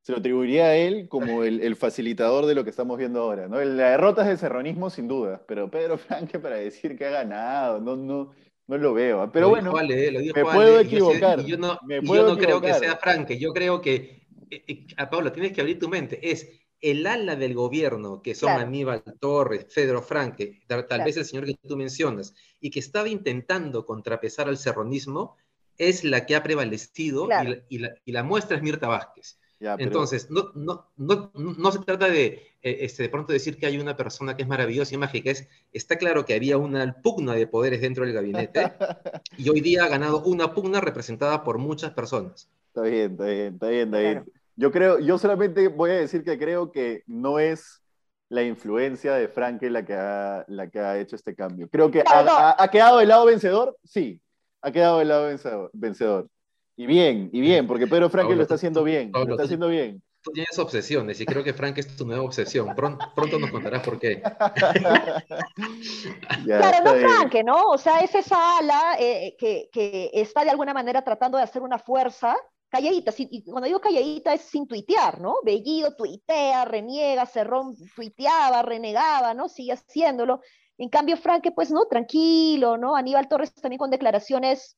se 0.02 0.12
lo 0.12 0.18
atribuiría 0.18 0.66
a 0.66 0.76
él 0.76 1.08
como 1.08 1.44
el, 1.44 1.76
facilitador 1.76 2.46
de 2.46 2.56
lo 2.56 2.64
que 2.64 2.72
estamos 2.72 2.98
viendo 2.98 3.22
ahora. 3.22 3.48
¿no? 3.48 3.60
La 3.64 3.92
derrota 3.92 4.24
es 4.24 4.30
el 4.30 4.38
serronismo, 4.38 4.90
sin 4.90 5.08
duda, 5.08 5.44
pero 5.48 5.70
Pedro 5.70 5.98
Franque 5.98 6.40
para 6.40 6.56
decir 6.56 6.98
que 6.98 7.06
ha 7.06 7.12
ganado, 7.12 7.80
no, 7.80 7.96
no, 7.96 8.32
no 8.68 8.78
lo 8.78 8.94
veo. 8.94 9.32
Pero 9.32 9.50
bueno, 9.50 9.74
me 9.74 10.44
puedo 10.44 10.80
equivocar. 10.80 11.44
yo 11.46 11.58
no, 11.58 11.80
yo 11.88 12.28
no 12.28 12.38
creo 12.38 12.62
que 12.62 12.74
sea 12.74 12.98
Franque, 12.98 13.38
yo 13.38 13.54
creo 13.54 13.82
que, 13.82 14.28
eh, 14.50 14.64
eh, 14.68 14.88
a 14.98 15.10
Pablo, 15.10 15.32
tienes 15.32 15.54
que 15.54 15.62
abrir 15.62 15.78
tu 15.78 15.88
mente, 15.88 16.32
es 16.32 16.62
el 16.82 17.06
ala 17.06 17.36
del 17.36 17.54
gobierno, 17.54 18.22
que 18.24 18.34
son 18.34 18.50
Aníbal 18.50 19.04
Torres, 19.20 19.68
Pedro 19.74 20.02
Franque, 20.02 20.62
tal, 20.68 21.04
vez 21.04 21.16
el 21.16 21.26
señor 21.26 21.46
que 21.46 21.56
tú 21.68 21.78
mencionas, 21.78 22.34
y 22.60 22.72
que 22.72 22.80
estaba 22.80 23.08
intentando 23.08 23.86
contrapesar 23.86 24.48
al 24.48 24.58
serronismo, 24.58 25.38
es 25.78 26.04
la 26.04 26.26
que 26.26 26.36
ha 26.36 26.44
prevalecido 26.44 27.28
y, 27.70 28.12
la, 28.12 28.24
muestra 28.24 28.58
es 28.58 28.64
Mirta 28.64 28.88
Vázquez. 28.88 29.40
Entonces, 29.78 30.30
no, 30.32 30.52
no, 30.56 30.90
no, 30.98 31.32
no, 31.36 31.72
se 31.72 31.80
trata 31.80 32.10
de 32.10 32.26
eh, 32.64 32.78
este, 32.82 33.04
de 33.04 33.10
pronto 33.10 33.32
decir 33.32 33.58
que 33.58 33.68
hay 33.68 33.78
una 33.78 33.96
persona 33.96 34.36
que 34.36 34.42
es 34.42 34.48
maravillosa 34.48 34.96
y 34.96 34.98
mágica. 34.98 35.30
Es, 35.30 35.48
está 35.72 35.98
claro 35.98 36.26
que 36.26 36.34
había 36.34 36.58
una 36.58 37.02
pugna 37.02 37.34
de 37.34 37.48
poderes 37.48 37.82
dentro 37.82 38.06
del 38.06 38.14
gabinete 38.14 38.74
y 39.38 39.50
hoy 39.50 39.62
día 39.62 39.84
ha 39.84 39.88
ganado 39.88 40.24
una 40.24 40.54
pugna 40.54 40.82
representada 40.82 41.44
por 41.44 41.60
muchas 41.60 41.92
personas. 41.92 42.50
Está 42.68 42.82
bien, 42.82 43.12
está 43.12 43.26
bien, 43.26 43.54
está 43.54 43.68
bien, 43.68 43.88
está 43.88 44.00
bien. 44.00 44.32
Yo 44.56 44.72
creo, 44.72 45.00
yo 45.00 45.18
solamente 45.18 45.68
voy 45.68 45.92
a 45.92 45.96
decir 45.96 46.24
que 46.24 46.38
creo 46.38 46.72
que 46.72 47.04
no 47.06 47.40
es 47.40 47.82
la 48.30 48.44
influencia 48.44 49.14
de 49.14 49.28
Franke 49.28 49.70
la 49.70 49.86
que 49.86 49.94
ha, 49.94 50.46
la 50.48 50.70
que 50.70 50.80
ha 50.80 50.98
hecho 50.98 51.16
este 51.16 51.36
cambio. 51.36 51.68
Creo 51.70 51.92
que 51.92 52.02
ha, 52.06 52.56
ha, 52.58 52.68
quedado 52.70 53.00
del 53.00 53.10
lado 53.10 53.26
vencedor, 53.26 53.78
sí, 53.84 54.22
ha 54.62 54.72
quedado 54.72 55.00
del 55.00 55.10
lado 55.10 55.70
vencedor. 55.74 56.30
Y 56.76 56.86
bien, 56.86 57.30
y 57.32 57.42
bien, 57.42 57.68
porque 57.68 57.88
Pedro 57.88 58.10
Frank 58.10 58.30
lo 58.30 58.42
está 58.42 58.56
haciendo 58.56 58.84
bien, 58.84 59.12
lo 59.14 59.32
está 59.32 59.44
haciendo 59.44 59.68
bien. 59.68 60.02
Tú 60.24 60.32
tienes 60.32 60.58
obsesiones 60.60 61.20
y 61.20 61.26
creo 61.26 61.44
que 61.44 61.54
Frank 61.54 61.80
es 61.80 61.96
tu 61.96 62.06
nueva 62.06 62.22
obsesión. 62.22 62.76
Pronto, 62.76 63.04
pronto 63.16 63.40
nos 63.40 63.50
contarás 63.50 63.82
por 63.82 63.98
qué. 63.98 64.22
claro, 66.46 66.86
no 66.86 66.94
Frank, 66.94 67.34
¿no? 67.44 67.70
O 67.70 67.78
sea, 67.78 68.02
es 68.02 68.14
esa 68.14 68.60
ala 68.60 68.98
eh, 69.00 69.36
que, 69.40 69.70
que, 69.72 70.12
está 70.14 70.44
de 70.44 70.52
alguna 70.52 70.76
manera 70.76 71.04
tratando 71.04 71.40
de 71.40 71.44
hacer 71.44 71.64
una 71.64 71.80
fuerza 71.80 72.38
calladita, 72.70 73.12
y 73.18 73.44
cuando 73.44 73.68
digo 73.68 73.82
calladita 73.82 74.34
es 74.34 74.42
sin 74.42 74.68
tuitear, 74.68 75.20
¿no? 75.20 75.38
Bellido 75.44 75.96
tuitea, 75.96 76.66
reniega, 76.66 77.26
Cerrón 77.26 77.76
tuiteaba, 77.96 78.62
renegaba, 78.62 79.34
¿no? 79.34 79.50
Sigue 79.50 79.74
haciéndolo. 79.74 80.42
En 80.78 80.90
cambio, 80.90 81.18
Frank, 81.18 81.48
pues, 81.54 81.70
¿no? 81.70 81.86
Tranquilo, 81.86 82.78
¿no? 82.78 82.96
Aníbal 82.96 83.28
Torres 83.28 83.54
también 83.56 83.80
con 83.80 83.90
declaraciones 83.90 84.78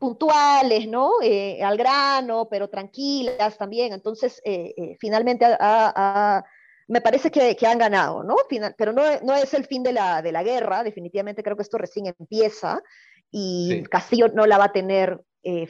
puntuales, 0.00 0.88
¿no? 0.88 1.12
Eh, 1.22 1.62
al 1.62 1.76
grano, 1.76 2.48
pero 2.50 2.68
tranquilas 2.68 3.58
también. 3.58 3.92
Entonces, 3.92 4.40
eh, 4.44 4.72
eh, 4.76 4.96
finalmente 4.98 5.46
me 6.88 7.00
parece 7.02 7.30
que, 7.30 7.66
han 7.66 7.78
ganado, 7.78 8.24
¿no? 8.24 8.34
pero 8.76 8.92
no, 8.92 9.02
no, 9.22 9.36
es 9.36 9.54
el 9.54 9.64
fin 9.66 9.84
de 9.84 9.92
la, 9.92 10.22
de 10.22 10.32
la, 10.32 10.42
guerra, 10.42 10.82
definitivamente 10.82 11.42
creo 11.44 11.54
que 11.54 11.62
esto 11.62 11.78
recién 11.78 12.06
empieza 12.06 12.82
y 13.30 13.84
Castillo 13.84 14.26
no 14.34 14.44
la 14.46 14.58
va 14.58 14.64
a 14.64 14.72
tener 14.72 15.20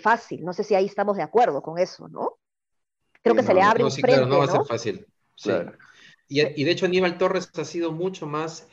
fácil. 0.01 0.45
No 0.45 0.55
sé 0.55 0.65
si 0.65 0.75
ahí 0.75 0.87
estamos 0.87 1.17
de 1.17 1.23
acuerdo 1.25 1.61
con 1.61 1.79
eso, 1.79 2.09
¿no? 2.09 2.39
Creo 3.23 3.35
que 3.35 3.43
se 3.43 3.53
le 3.53 3.61
abre 3.61 3.85
un 3.85 3.91
frente, 3.91 4.13
claro, 4.13 4.27
no 4.27 4.39
va 4.39 4.45
a 4.45 4.49
ser 4.49 4.65
fácil. 4.65 5.07
Y, 6.29 6.41
y, 6.41 6.65
de 6.65 6.71
hecho 6.71 6.87
Aníbal 6.87 7.19
Torres 7.19 7.51
ha 7.59 7.65
sido 7.65 7.91
mucho 7.91 8.27
más 8.27 8.67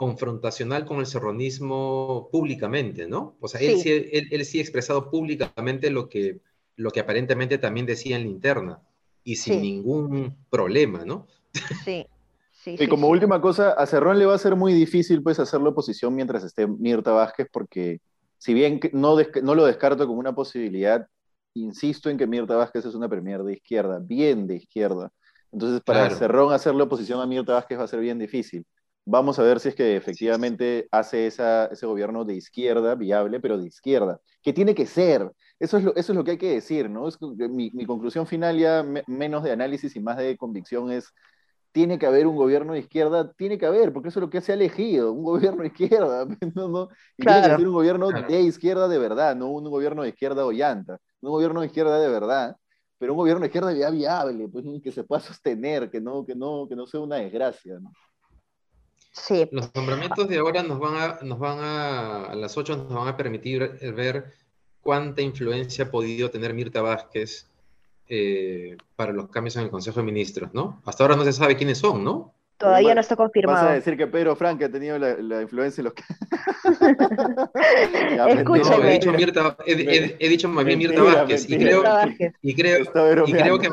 confrontacional 0.00 0.86
con 0.86 1.00
el 1.00 1.04
serronismo 1.04 2.30
públicamente, 2.32 3.06
¿no? 3.06 3.36
O 3.38 3.48
sea, 3.48 3.60
él, 3.60 3.76
sí. 3.80 3.90
él, 4.10 4.44
sí 4.46 4.58
ha 4.58 4.62
expresado 4.62 5.10
públicamente 5.10 5.90
lo 5.90 6.08
que, 6.08 6.40
lo 6.76 6.90
que 6.90 7.00
aparentemente 7.00 7.58
también 7.58 7.84
decía 7.84 8.16
en 8.16 8.22
la 8.22 8.28
interna 8.30 8.80
y 9.24 9.36
sin 9.36 9.60
ningún 9.60 10.38
problema, 10.48 11.04
¿no? 11.04 11.26
Sí. 11.84 12.06
Sí, 12.52 12.76
y 12.78 12.88
como 12.88 13.08
última 13.08 13.42
cosa, 13.42 13.72
a 13.72 13.86
Cerrón 13.86 14.18
le 14.18 14.24
va 14.26 14.34
a 14.34 14.38
ser 14.38 14.56
muy 14.56 14.72
difícil 14.72 15.22
pues 15.22 15.38
hacer 15.38 15.60
la 15.60 15.70
oposición 15.70 16.14
mientras 16.14 16.44
esté 16.44 16.66
Mirta 16.66 17.12
Vázquez, 17.12 17.48
porque 17.50 18.00
si 18.38 18.54
bien 18.54 18.80
no, 18.92 19.16
no 19.42 19.54
lo 19.54 19.64
descarto 19.66 20.06
como 20.06 20.18
una 20.18 20.34
posibilidad, 20.34 21.06
insisto 21.54 22.08
en 22.08 22.16
que 22.16 22.26
Mirta 22.26 22.56
Vázquez 22.56 22.86
es 22.86 22.94
una 22.94 23.08
premier 23.08 23.42
de 23.42 23.54
izquierda, 23.54 23.98
bien 23.98 24.46
de 24.46 24.56
izquierda. 24.56 25.10
Entonces, 25.52 25.82
para 25.82 26.10
Cerrón 26.10 26.52
hacer 26.52 26.74
la 26.74 26.84
oposición 26.84 27.20
a 27.20 27.26
Mirta 27.26 27.54
Vázquez 27.54 27.78
va 27.78 27.84
a 27.84 27.88
ser 27.88 28.00
bien 28.00 28.18
difícil. 28.18 28.64
Vamos 29.04 29.38
a 29.38 29.42
ver 29.42 29.60
si 29.60 29.70
es 29.70 29.74
que 29.74 29.96
efectivamente 29.96 30.88
hace 30.92 31.26
ese 31.26 31.86
gobierno 31.86 32.24
de 32.24 32.34
izquierda, 32.34 32.94
viable, 32.94 33.40
pero 33.40 33.58
de 33.58 33.66
izquierda, 33.66 34.20
que 34.42 34.52
tiene 34.52 34.74
que 34.74 34.86
ser. 34.86 35.30
Eso 35.58 35.78
es 35.78 35.84
lo, 35.84 35.94
eso 35.96 36.12
es 36.12 36.16
lo 36.16 36.24
que 36.24 36.32
hay 36.32 36.38
que 36.38 36.52
decir, 36.54 36.88
¿no? 36.88 37.08
Es, 37.08 37.18
mi, 37.20 37.70
conclusión 37.86 38.26
final, 38.26 38.58
ya 38.58 38.84
menos 39.06 39.42
de 39.42 39.52
análisis 39.52 39.96
y 39.96 40.00
más 40.00 40.16
de 40.18 40.36
convicción, 40.36 40.90
es 40.90 41.12
tiene 41.72 41.98
que 41.98 42.06
haber 42.06 42.26
un 42.26 42.36
gobierno 42.36 42.72
de 42.72 42.80
izquierda, 42.80 43.32
tiene 43.32 43.58
que 43.58 43.66
haber, 43.66 43.92
porque 43.92 44.08
eso 44.08 44.18
es 44.18 44.22
lo 44.22 44.30
que 44.30 44.40
se 44.40 44.52
ha 44.52 44.54
elegido, 44.54 45.12
un 45.12 45.24
gobierno 45.54 45.62
de 45.62 45.68
izquierda, 45.68 46.26
¿no? 46.54 46.88
Y 47.16 47.24
tiene 47.24 47.42
que 47.42 47.56
ser 47.56 47.66
un 47.68 47.74
gobierno 47.74 48.08
de 48.10 48.40
izquierda 48.42 48.88
de 48.88 48.98
verdad, 48.98 49.36
no 49.36 49.48
un 49.48 49.64
gobierno 49.70 50.02
de 50.02 50.10
izquierda 50.10 50.44
o 50.44 50.52
llanta, 50.52 50.98
un 51.20 51.30
gobierno 51.30 51.60
de 51.60 51.66
izquierda 51.66 51.98
de 52.00 52.08
verdad, 52.08 52.56
pero 52.98 53.12
un 53.12 53.18
gobierno 53.18 53.40
de 53.40 53.46
izquierda 53.46 53.72
ya 53.72 53.90
viable, 53.90 54.48
pues, 54.48 54.64
que 54.82 54.92
se 54.92 55.04
pueda 55.04 55.20
sostener, 55.20 55.90
que 55.90 56.00
no, 56.00 56.24
que 56.24 56.34
no, 56.34 56.66
que 56.68 56.76
no 56.76 56.86
sea 56.86 57.00
una 57.00 57.16
desgracia, 57.16 57.78
¿no? 57.80 57.90
Los 59.50 59.74
nombramientos 59.74 60.28
de 60.28 60.38
ahora 60.38 60.62
nos 60.62 60.78
van 60.78 60.96
a, 60.96 61.18
nos 61.22 61.38
van 61.38 61.58
a, 61.58 62.24
a 62.26 62.34
las 62.34 62.56
8 62.56 62.76
nos 62.76 62.94
van 62.94 63.08
a 63.08 63.16
permitir 63.16 63.78
ver 63.94 64.32
cuánta 64.80 65.22
influencia 65.22 65.84
ha 65.84 65.90
podido 65.90 66.30
tener 66.30 66.54
Mirta 66.54 66.82
Vázquez 66.82 67.46
eh, 68.08 68.76
para 68.96 69.12
los 69.12 69.28
cambios 69.28 69.56
en 69.56 69.62
el 69.62 69.70
Consejo 69.70 70.00
de 70.00 70.06
Ministros, 70.06 70.52
¿no? 70.52 70.82
Hasta 70.84 71.04
ahora 71.04 71.16
no 71.16 71.24
se 71.24 71.32
sabe 71.32 71.56
quiénes 71.56 71.78
son, 71.78 72.02
¿no? 72.02 72.34
Todavía 72.56 72.94
no 72.94 73.00
está 73.00 73.16
confirmado. 73.16 73.64
Vas 73.64 73.70
a 73.70 73.74
decir 73.74 73.96
que 73.96 74.06
Pedro 74.06 74.36
Frank 74.36 74.62
ha 74.62 74.68
tenido 74.68 74.98
la, 74.98 75.40
influencia 75.40 75.80
en 75.80 75.86
los. 75.86 75.94
Escúchame. 78.28 78.76
No, 78.76 78.84
he 78.84 78.92
dicho, 78.92 79.12
Mirta, 79.12 79.56
he, 79.64 80.28
dicho 80.28 80.48
más 80.48 80.64
bien 80.64 80.78
Mirta 80.78 81.02
Vázquez, 81.02 81.48
y 81.48 81.56
creo, 81.56 81.82
y 82.42 82.54
creo, 82.54 82.84
y 83.26 83.32
creo, 83.32 83.58
que, 83.58 83.70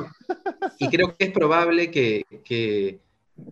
y 0.80 0.90
creo 0.90 1.18
que 1.18 1.26
es 1.26 1.32
probable 1.32 1.92
que, 1.92 2.26
que 2.46 3.00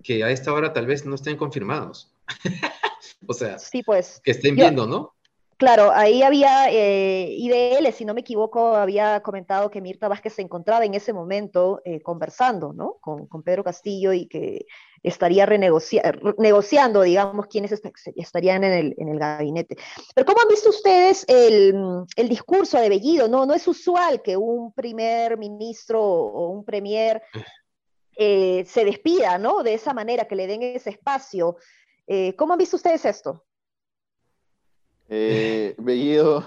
que 0.04 0.24
a 0.24 0.30
esta 0.30 0.54
hora 0.54 0.74
tal 0.74 0.86
vez 0.86 1.06
no 1.06 1.16
estén 1.16 1.38
confirmados. 1.38 2.12
o 3.28 3.34
sea, 3.34 3.60
sí, 3.60 3.84
pues, 3.84 4.22
que 4.24 4.32
estén 4.32 4.56
viendo, 4.56 4.88
¿no? 4.88 5.16
Claro, 5.58 5.92
ahí 5.94 6.22
había 6.22 6.70
eh, 6.70 7.30
IDL, 7.32 7.90
si 7.94 8.04
no 8.04 8.14
me 8.14 8.20
equivoco, 8.20 8.76
había 8.76 9.22
comentado 9.22 9.72
que 9.72 9.80
Mirta 9.80 10.10
Vázquez 10.10 10.34
se 10.34 10.42
encontraba 10.42 10.84
en 10.84 10.96
ese 10.96 11.14
momento 11.14 11.82
eh, 11.86 12.02
conversando 12.02 12.74
¿no? 12.74 12.98
con, 13.00 13.42
Pedro 13.42 13.64
Castillo 13.64 14.12
y 14.12 14.26
que 14.26 14.66
estaría 15.02 15.46
negociando, 15.46 17.04
digamos, 17.04 17.48
quiénes 17.48 17.72
estarían 18.16 18.66
en 18.66 18.74
el, 18.74 18.96
en 18.98 19.08
el, 19.08 19.18
gabinete. 19.18 19.78
Pero 20.14 20.26
¿cómo 20.26 20.42
han 20.42 20.50
visto 20.50 20.70
ustedes 20.70 21.24
el, 21.30 21.74
el, 22.18 22.28
discurso 22.28 22.78
de 22.78 22.90
Bellido? 22.90 23.30
No, 23.30 23.46
no 23.46 23.54
es 23.54 23.66
usual 23.66 24.22
que 24.22 24.36
un 24.36 24.74
primer 24.74 25.38
ministro 25.38 26.04
o 26.04 26.50
un 26.50 26.66
premier 26.66 27.22
eh, 28.16 28.64
se 28.66 28.86
despida, 28.86 29.38
¿no? 29.38 29.64
De 29.64 29.74
esa 29.74 29.94
manera, 29.94 30.26
que 30.26 30.36
le 30.36 30.48
den 30.48 30.64
ese 30.64 30.92
espacio. 30.92 31.58
Eh, 32.08 32.36
¿Cómo 32.36 32.54
han 32.54 32.60
visto 32.60 32.76
ustedes 32.76 33.06
esto? 33.06 33.44
Eh, 35.10 35.76
Bellido, 35.80 36.46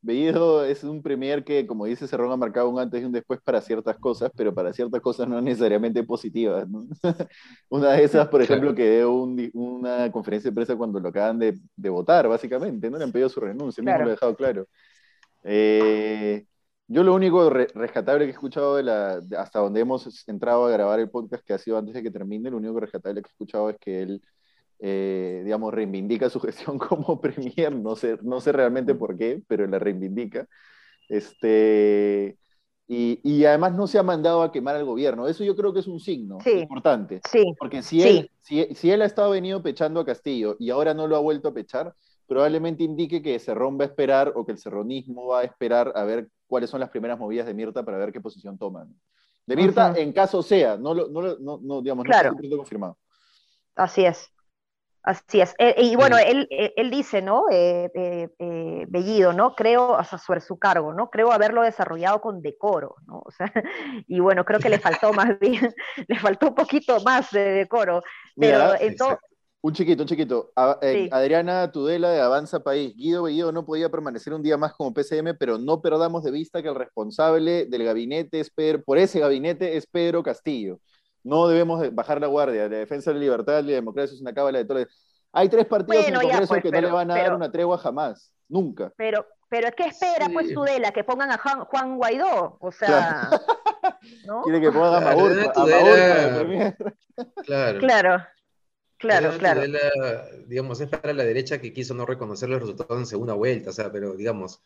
Bellido 0.00 0.64
es 0.64 0.84
un 0.84 1.02
premier 1.02 1.44
que, 1.44 1.66
como 1.66 1.86
dice 1.86 2.06
Cerrón, 2.06 2.32
ha 2.32 2.36
marcado 2.36 2.68
un 2.68 2.78
antes 2.78 3.00
y 3.00 3.04
un 3.04 3.12
después 3.12 3.40
para 3.40 3.60
ciertas 3.60 3.96
cosas, 3.98 4.30
pero 4.36 4.54
para 4.54 4.72
ciertas 4.72 5.00
cosas 5.00 5.28
no 5.28 5.40
necesariamente 5.40 6.02
positivas. 6.02 6.68
¿no? 6.68 6.86
una 7.68 7.92
de 7.92 8.04
esas, 8.04 8.28
por 8.28 8.42
ejemplo, 8.42 8.74
que 8.74 8.96
dio 8.98 9.12
una 9.12 10.10
conferencia 10.12 10.50
de 10.50 10.54
prensa 10.54 10.76
cuando 10.76 11.00
lo 11.00 11.08
acaban 11.08 11.38
de, 11.38 11.88
votar, 11.88 12.28
básicamente, 12.28 12.90
¿no? 12.90 12.98
Le 12.98 13.04
han 13.04 13.12
pedido 13.12 13.28
su 13.28 13.40
renuncia, 13.40 13.82
claro. 13.82 13.98
mismo 13.98 14.04
lo 14.04 14.10
he 14.10 14.14
dejado 14.14 14.36
claro. 14.36 14.68
Eh, 15.44 16.46
yo 16.86 17.02
lo 17.02 17.14
único 17.14 17.48
rescatable 17.50 18.24
que 18.24 18.30
he 18.30 18.34
escuchado 18.34 18.76
de 18.76 18.82
la, 18.82 19.20
hasta 19.38 19.60
donde 19.60 19.80
hemos 19.80 20.28
entrado 20.28 20.66
a 20.66 20.70
grabar 20.70 21.00
el 21.00 21.10
podcast 21.10 21.44
que 21.44 21.54
ha 21.54 21.58
sido 21.58 21.78
antes 21.78 21.94
de 21.94 22.02
que 22.02 22.10
termine, 22.10 22.50
lo 22.50 22.58
único 22.58 22.78
rescatable 22.78 23.22
que 23.22 23.28
he 23.28 23.32
escuchado 23.32 23.70
es 23.70 23.76
que 23.78 24.02
él, 24.02 24.22
eh, 24.80 25.42
digamos, 25.44 25.72
reivindica 25.72 26.28
su 26.28 26.40
gestión 26.40 26.78
como 26.78 27.20
premier, 27.20 27.74
no 27.74 27.96
sé, 27.96 28.18
no 28.22 28.40
sé 28.40 28.52
realmente 28.52 28.94
por 28.94 29.16
qué, 29.16 29.42
pero 29.46 29.66
la 29.66 29.78
reivindica. 29.78 30.46
Este, 31.08 32.38
Y, 32.86 33.44
además 33.46 33.74
no 33.74 33.86
se 33.86 33.98
ha 33.98 34.02
mandado 34.02 34.42
a 34.42 34.52
quemar 34.52 34.76
al 34.76 34.84
gobierno. 34.84 35.26
Eso 35.26 35.42
yo 35.42 35.56
creo 35.56 35.72
que 35.72 35.80
es 35.80 35.86
un 35.86 36.00
signo 36.00 36.38
importante. 36.44 37.20
Sí, 37.30 37.54
Porque 37.58 37.82
si 37.82 38.02
él, 38.02 38.30
si, 38.42 38.90
él 38.90 39.02
ha 39.02 39.06
estado 39.06 39.30
venido 39.30 39.62
pechando 39.62 40.00
a 40.00 40.04
Castillo 40.04 40.56
y 40.58 40.68
ahora 40.68 40.92
no 40.92 41.06
lo 41.06 41.16
ha 41.16 41.20
vuelto 41.20 41.48
a 41.48 41.54
pechar, 41.54 41.94
probablemente 42.26 42.82
indique 42.82 43.22
que 43.22 43.38
Cerrón 43.38 43.78
va 43.78 43.84
a 43.84 43.88
esperar 43.88 44.32
o 44.34 44.44
que 44.44 44.52
el 44.52 44.58
cerronismo 44.58 45.28
va 45.28 45.40
a 45.40 45.44
esperar 45.44 45.92
a 45.94 46.04
ver 46.04 46.28
cuáles 46.46 46.70
son 46.70 46.80
las 46.80 46.90
primeras 46.90 47.18
movidas 47.18 47.46
de 47.46 47.54
Mirta 47.54 47.84
para 47.84 47.98
ver 47.98 48.12
qué 48.12 48.20
posición 48.20 48.58
toman. 48.58 48.94
De 49.46 49.56
Mirta, 49.56 49.94
en 49.96 50.12
caso 50.12 50.42
sea, 50.42 50.76
no, 50.76 50.94
lo, 50.94 51.08
no, 51.08 51.36
no, 51.38 51.60
no 51.62 51.82
digamos, 51.82 52.04
claro. 52.04 52.32
no 52.32 52.40
está 52.40 52.56
confirmado. 52.56 52.98
Así 53.74 54.04
es. 54.04 54.30
Así 55.04 55.42
es. 55.42 55.54
Eh, 55.58 55.74
y 55.76 55.96
bueno, 55.96 56.16
él, 56.16 56.48
eh, 56.50 56.72
él, 56.76 56.90
dice, 56.90 57.20
¿no? 57.20 57.44
Eh, 57.50 58.30
Bellido, 58.88 59.34
¿no? 59.34 59.54
Creo, 59.54 59.90
o 59.90 60.04
sea, 60.04 60.16
sobre 60.16 60.40
su 60.40 60.58
cargo, 60.58 60.94
¿no? 60.94 61.10
Creo 61.10 61.30
haberlo 61.30 61.60
desarrollado 61.60 62.22
con 62.22 62.40
decoro, 62.40 62.96
¿no? 63.06 63.22
O 63.22 63.30
sea, 63.30 63.52
y 64.08 64.20
bueno, 64.20 64.46
creo 64.46 64.60
que 64.60 64.70
le 64.70 64.78
faltó 64.78 65.12
más 65.12 65.38
bien, 65.38 65.74
le 66.08 66.18
faltó 66.18 66.48
un 66.48 66.54
poquito 66.54 67.00
más 67.00 67.30
de 67.32 67.50
decoro. 67.50 68.02
Pero 68.36 68.80
entonces, 68.80 69.18
un 69.64 69.72
chiquito, 69.72 70.02
un 70.02 70.08
chiquito. 70.08 70.52
Adriana 70.54 71.72
Tudela 71.72 72.10
de 72.10 72.20
Avanza 72.20 72.62
País. 72.62 72.94
Guido 72.94 73.22
Bellido 73.22 73.50
no 73.50 73.64
podía 73.64 73.88
permanecer 73.88 74.34
un 74.34 74.42
día 74.42 74.58
más 74.58 74.74
como 74.74 74.92
PCM, 74.92 75.38
pero 75.38 75.56
no 75.56 75.80
perdamos 75.80 76.22
de 76.22 76.30
vista 76.30 76.60
que 76.60 76.68
el 76.68 76.74
responsable 76.74 77.64
del 77.64 77.82
gabinete 77.82 78.40
es 78.40 78.52
por 78.84 78.98
ese 78.98 79.20
gabinete 79.20 79.78
es 79.78 79.86
Pedro 79.86 80.22
Castillo. 80.22 80.80
No 81.22 81.48
debemos 81.48 81.82
bajar 81.94 82.20
la 82.20 82.26
guardia. 82.26 82.68
La 82.68 82.76
defensa 82.76 83.10
de 83.10 83.14
la 83.14 83.20
libertad 83.20 83.60
y 83.60 83.68
la 83.68 83.72
democracia 83.76 84.14
es 84.14 84.20
una 84.20 84.34
cábala 84.34 84.58
de 84.58 84.66
todo. 84.66 84.86
Hay 85.32 85.48
tres 85.48 85.64
partidos 85.64 86.08
en 86.08 86.14
el 86.14 86.20
Congreso 86.20 86.46
pues, 86.46 86.62
que 86.62 86.70
no 86.70 86.80
le 86.82 86.90
van 86.90 87.10
a 87.10 87.14
dar 87.14 87.34
una 87.34 87.50
tregua 87.50 87.78
jamás. 87.78 88.34
Nunca. 88.46 88.92
Pero, 88.98 89.26
pero 89.48 89.70
¿qué 89.74 89.86
espera, 89.86 90.28
pues, 90.30 90.52
Tudela? 90.52 90.90
Que 90.90 91.04
pongan 91.04 91.30
a 91.30 91.38
Juan, 91.38 91.96
Guaidó. 91.96 92.58
O 92.60 92.70
sea. 92.70 93.30
¿no? 94.26 94.42
Quiere 94.42 94.60
que 94.60 94.70
pongan 94.70 94.94
a 94.94 95.00
Maurpa. 95.00 95.52
Claro. 95.54 96.64
Claro. 97.44 97.78
Claro, 97.78 98.24
claro. 98.98 99.32
digamos, 100.46 100.80
es 100.80 100.88
para 100.88 101.12
la 101.12 101.24
derecha 101.24 101.60
que 101.60 101.72
quiso 101.72 101.94
no 101.94 102.06
reconocer 102.06 102.48
los 102.48 102.60
resultados 102.60 102.98
en 102.98 103.06
segunda 103.06 103.34
vuelta, 103.34 103.70
o 103.70 103.72
sea, 103.72 103.90
pero 103.92 104.14
digamos, 104.14 104.62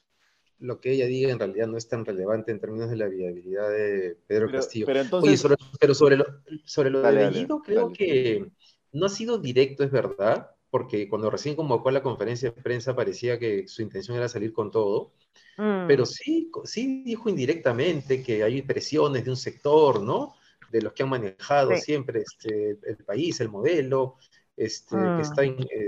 lo 0.58 0.80
que 0.80 0.92
ella 0.92 1.06
diga 1.06 1.30
en 1.30 1.38
realidad 1.38 1.66
no 1.68 1.76
es 1.76 1.88
tan 1.88 2.04
relevante 2.04 2.50
en 2.50 2.60
términos 2.60 2.90
de 2.90 2.96
la 2.96 3.08
viabilidad 3.08 3.70
de 3.70 4.16
Pedro 4.26 4.50
Castillo. 4.50 4.86
Pero, 4.86 5.00
entonces... 5.00 5.40
sobre, 5.40 5.56
pero 5.80 5.94
sobre 5.94 6.16
lo, 6.16 6.26
sobre 6.64 6.90
lo 6.90 7.00
de 7.02 7.12
Bellido, 7.12 7.62
creo 7.62 7.92
que 7.92 8.50
no 8.92 9.06
ha 9.06 9.10
sido 9.10 9.38
directo, 9.38 9.84
es 9.84 9.90
verdad, 9.90 10.50
porque 10.70 11.08
cuando 11.08 11.30
recién 11.30 11.56
convocó 11.56 11.88
a 11.88 11.92
la 11.92 12.02
conferencia 12.02 12.50
de 12.50 12.62
prensa 12.62 12.94
parecía 12.94 13.38
que 13.38 13.68
su 13.68 13.82
intención 13.82 14.16
era 14.16 14.28
salir 14.28 14.52
con 14.52 14.70
todo, 14.70 15.12
mm. 15.56 15.86
pero 15.86 16.04
sí, 16.04 16.50
sí 16.64 17.02
dijo 17.04 17.28
indirectamente 17.28 18.22
que 18.22 18.42
hay 18.42 18.62
presiones 18.62 19.24
de 19.24 19.30
un 19.30 19.36
sector, 19.36 20.02
¿no? 20.02 20.34
De 20.70 20.82
los 20.82 20.92
que 20.92 21.02
han 21.02 21.08
manejado 21.08 21.74
siempre 21.76 22.22
este, 22.22 22.78
el 22.86 22.96
país, 23.04 23.40
el 23.40 23.48
modelo, 23.48 24.16
este, 24.56 24.96
que 24.96 25.02
mm. 25.02 25.20
está, 25.20 25.42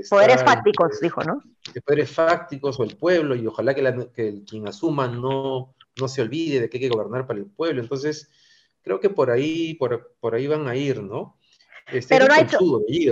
Poderes 0.09 0.45
fácticos, 0.45 1.01
dijo, 1.01 1.25
¿no? 1.25 1.43
poderes 1.85 2.11
fácticos 2.11 2.79
o 2.79 2.85
el 2.85 2.97
pueblo, 2.97 3.35
y 3.35 3.47
ojalá 3.47 3.75
que, 3.75 4.43
quien 4.49 4.69
asuma 4.69 5.09
no, 5.09 5.75
no 5.99 6.09
se 6.09 6.23
olvide 6.23 6.61
de 6.61 6.71
que 6.71 6.79
hay 6.79 6.83
que 6.83 6.89
gobernar 6.89 7.27
para 7.27 7.41
el 7.41 7.47
pueblo. 7.47 7.81
Entonces, 7.81 8.31
creo 8.83 9.01
que 9.01 9.11
por 9.11 9.31
ahí, 9.31 9.75
por, 9.75 10.15
por 10.21 10.35
ahí 10.35 10.47
van 10.47 10.69
a 10.69 10.77
ir, 10.77 11.03
¿no? 11.03 11.37
Este, 11.93 12.15
pero 12.15 12.29
no 12.29 12.35
ha 12.35 12.41
hecho... 12.41 12.59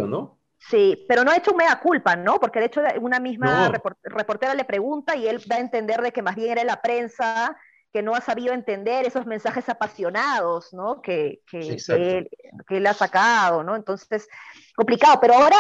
¿no? 0.07 0.39
Sí, 0.59 1.05
pero 1.09 1.25
no 1.25 1.31
ha 1.31 1.37
hecho 1.37 1.53
un 1.53 1.57
mega 1.57 1.81
culpa, 1.81 2.17
¿no? 2.17 2.39
Porque 2.41 2.59
de 2.59 2.67
hecho 2.67 2.83
una 3.01 3.21
misma 3.21 3.73
reportera 4.03 4.55
le 4.55 4.65
pregunta 4.65 5.17
y 5.17 5.27
él 5.27 5.41
da 5.47 5.57
a 5.57 5.61
entender 5.61 6.03
de 6.03 6.13
que 6.13 6.21
más 6.21 6.37
bien 6.37 6.51
era 6.51 6.65
la 6.65 6.83
prensa 6.83 7.57
que 7.93 8.03
no 8.03 8.15
ha 8.15 8.21
sabido 8.21 8.53
entender 8.53 9.07
esos 9.07 9.27
mensajes 9.27 9.69
apasionados, 9.69 10.73
¿no? 10.73 11.01
Que, 11.01 11.41
que, 11.51 11.79
él, 12.69 12.87
ha 12.87 12.95
sacado, 12.95 13.63
¿no? 13.63 13.77
Entonces, 13.77 14.29
complicado. 14.77 15.19
Pero 15.21 15.35
ahora, 15.35 15.57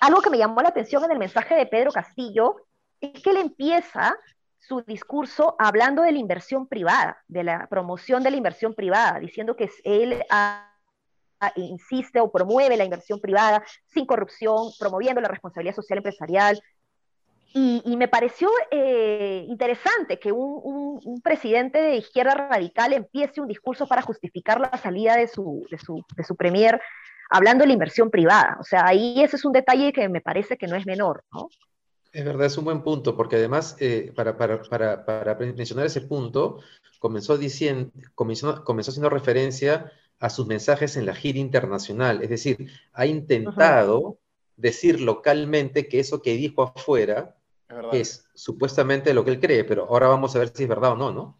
algo 0.00 0.20
que 0.20 0.30
me 0.30 0.38
llamó 0.38 0.60
la 0.60 0.70
atención 0.70 1.04
en 1.04 1.12
el 1.12 1.18
mensaje 1.18 1.54
de 1.54 1.66
Pedro 1.66 1.92
Castillo 1.92 2.56
es 3.00 3.22
que 3.22 3.30
él 3.30 3.36
empieza 3.36 4.16
su 4.58 4.82
discurso 4.82 5.54
hablando 5.58 6.02
de 6.02 6.12
la 6.12 6.18
inversión 6.18 6.66
privada, 6.66 7.22
de 7.28 7.44
la 7.44 7.66
promoción 7.68 8.22
de 8.22 8.32
la 8.32 8.36
inversión 8.36 8.74
privada, 8.74 9.20
diciendo 9.20 9.56
que 9.56 9.70
él 9.84 10.22
insiste 11.54 12.20
o 12.20 12.30
promueve 12.30 12.76
la 12.76 12.84
inversión 12.84 13.20
privada 13.20 13.64
sin 13.86 14.04
corrupción, 14.04 14.70
promoviendo 14.78 15.20
la 15.20 15.28
responsabilidad 15.28 15.76
social 15.76 15.98
empresarial, 15.98 16.60
y, 17.84 17.96
me 17.96 18.08
pareció 18.08 18.50
eh, 18.70 19.44
interesante 19.48 20.18
que 20.18 20.30
un, 20.32 21.20
presidente 21.22 21.80
de 21.80 21.96
izquierda 21.96 22.34
radical 22.34 22.92
empiece 22.92 23.40
un 23.40 23.48
discurso 23.48 23.86
para 23.86 24.02
justificar 24.02 24.60
la 24.60 24.76
salida 24.78 25.16
de 25.16 25.28
su, 25.28 25.66
de 25.70 25.78
su, 25.78 26.04
de 26.16 26.24
su 26.24 26.36
premier 26.36 26.80
hablando 27.30 27.62
de 27.62 27.68
la 27.68 27.72
inversión 27.72 28.10
privada. 28.10 28.56
O 28.60 28.64
sea, 28.64 28.86
ahí 28.86 29.20
ese 29.22 29.36
es 29.36 29.44
un 29.44 29.52
detalle 29.52 29.92
que 29.92 30.08
me 30.08 30.20
parece 30.20 30.56
que 30.56 30.66
no 30.66 30.76
es 30.76 30.86
menor, 30.86 31.24
¿no? 31.32 31.48
Es 32.12 32.24
verdad, 32.24 32.46
es 32.46 32.56
un 32.56 32.64
buen 32.64 32.82
punto, 32.82 33.16
porque 33.16 33.36
además, 33.36 33.76
eh, 33.80 34.12
para, 34.16 34.36
para, 34.36 34.62
para, 34.62 35.04
para, 35.04 35.34
mencionar 35.34 35.84
ese 35.84 36.00
punto, 36.00 36.60
comenzó, 36.98 37.36
diciendo, 37.36 37.90
comenzó, 38.14 38.64
comenzó 38.64 38.92
haciendo 38.92 39.10
referencia 39.10 39.92
a 40.18 40.30
sus 40.30 40.46
mensajes 40.46 40.96
en 40.96 41.04
la 41.04 41.14
gira 41.14 41.38
internacional, 41.38 42.22
es 42.22 42.30
decir, 42.30 42.70
ha 42.92 43.06
intentado 43.06 44.18
decir 44.56 45.00
localmente 45.00 45.86
que 45.86 46.00
eso 46.00 46.22
que 46.22 46.34
dijo 46.34 46.62
afuera 46.62 47.37
es, 47.92 48.28
supuestamente 48.34 49.14
lo 49.14 49.24
que 49.24 49.32
él 49.32 49.40
cree, 49.40 49.64
pero 49.64 49.86
ahora 49.88 50.08
vamos 50.08 50.34
a 50.34 50.38
ver 50.38 50.48
si 50.48 50.62
es 50.62 50.68
verdad 50.68 50.92
o 50.92 50.96
no, 50.96 51.12
¿no? 51.12 51.38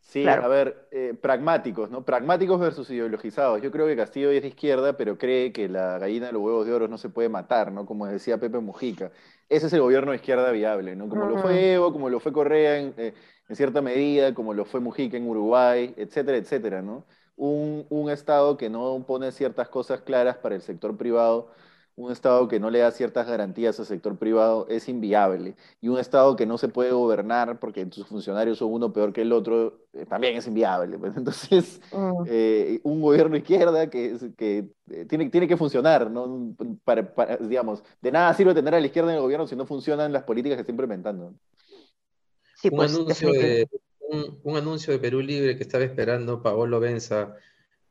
Sí, 0.00 0.26
a 0.26 0.48
ver, 0.48 0.88
eh, 0.92 1.14
pragmáticos, 1.20 1.90
¿no? 1.90 2.04
Pragmáticos 2.04 2.58
versus 2.60 2.88
ideologizados. 2.90 3.60
Yo 3.60 3.70
creo 3.72 3.86
que 3.86 3.96
Castillo 3.96 4.30
es 4.30 4.40
de 4.40 4.48
izquierda, 4.48 4.96
pero 4.96 5.18
cree 5.18 5.52
que 5.52 5.68
la 5.68 5.98
gallina 5.98 6.26
de 6.28 6.32
los 6.32 6.42
huevos 6.42 6.64
de 6.64 6.72
oro 6.72 6.88
no 6.88 6.96
se 6.96 7.08
puede 7.08 7.28
matar, 7.28 7.72
¿no? 7.72 7.84
Como 7.84 8.06
decía 8.06 8.38
Pepe 8.38 8.60
Mujica. 8.60 9.10
Ese 9.48 9.66
es 9.66 9.72
el 9.72 9.80
gobierno 9.80 10.12
de 10.12 10.16
izquierda 10.16 10.50
viable, 10.52 10.94
¿no? 10.96 11.08
Como 11.08 11.26
lo 11.26 11.38
fue 11.38 11.74
Evo, 11.74 11.92
como 11.92 12.08
lo 12.08 12.20
fue 12.20 12.32
Correa 12.32 12.78
en, 12.78 12.94
eh, 12.96 13.14
en, 13.48 13.56
cierta 13.56 13.82
medida, 13.82 14.32
como 14.32 14.54
lo 14.54 14.64
fue 14.64 14.80
Mujica 14.80 15.16
en 15.16 15.28
Uruguay, 15.28 15.92
etcétera, 15.96 16.38
etcétera, 16.38 16.82
¿no? 16.82 17.04
Un, 17.36 17.84
un 17.90 18.08
Estado 18.08 18.56
que 18.56 18.70
no 18.70 19.04
pone 19.06 19.32
ciertas 19.32 19.68
cosas 19.68 20.00
claras 20.00 20.36
para 20.36 20.54
el 20.54 20.62
sector 20.62 20.96
privado 20.96 21.50
un 21.96 22.12
Estado 22.12 22.46
que 22.46 22.60
no 22.60 22.70
le 22.70 22.80
da 22.80 22.90
ciertas 22.90 23.26
garantías 23.26 23.80
al 23.80 23.86
sector 23.86 24.18
privado 24.18 24.66
es 24.68 24.86
inviable. 24.88 25.56
Y 25.80 25.88
un 25.88 25.98
Estado 25.98 26.36
que 26.36 26.44
no 26.44 26.58
se 26.58 26.68
puede 26.68 26.92
gobernar 26.92 27.58
porque 27.58 27.86
sus 27.90 28.06
funcionarios 28.06 28.58
son 28.58 28.70
uno 28.70 28.92
peor 28.92 29.14
que 29.14 29.22
el 29.22 29.32
otro, 29.32 29.80
eh, 29.94 30.04
también 30.04 30.36
es 30.36 30.46
inviable. 30.46 30.98
Pues. 30.98 31.12
Entonces, 31.16 31.80
mm. 31.92 32.24
eh, 32.26 32.80
un 32.82 33.00
gobierno 33.00 33.36
izquierda 33.36 33.88
que, 33.88 34.14
que 34.36 34.68
eh, 34.90 35.06
tiene, 35.06 35.30
tiene 35.30 35.48
que 35.48 35.56
funcionar, 35.56 36.10
¿no? 36.10 36.54
Para, 36.84 37.38
digamos, 37.40 37.82
de 38.02 38.12
nada 38.12 38.34
sirve 38.34 38.52
tener 38.52 38.74
a 38.74 38.80
la 38.80 38.86
izquierda 38.86 39.10
en 39.10 39.16
el 39.16 39.22
gobierno 39.22 39.46
si 39.46 39.56
no 39.56 39.64
funcionan 39.64 40.12
las 40.12 40.24
políticas 40.24 40.56
que 40.56 40.60
está 40.60 40.72
implementando. 40.72 41.32
Sí, 42.56 42.68
un, 42.68 42.76
pues, 42.76 42.94
anuncio 42.94 43.32
de, 43.32 43.68
un, 44.42 44.56
anuncio 44.56 44.92
de 44.92 44.98
Perú 44.98 45.20
Libre 45.20 45.56
que 45.56 45.62
estaba 45.62 45.84
esperando 45.84 46.42
Paolo 46.42 46.78
Benza 46.78 47.34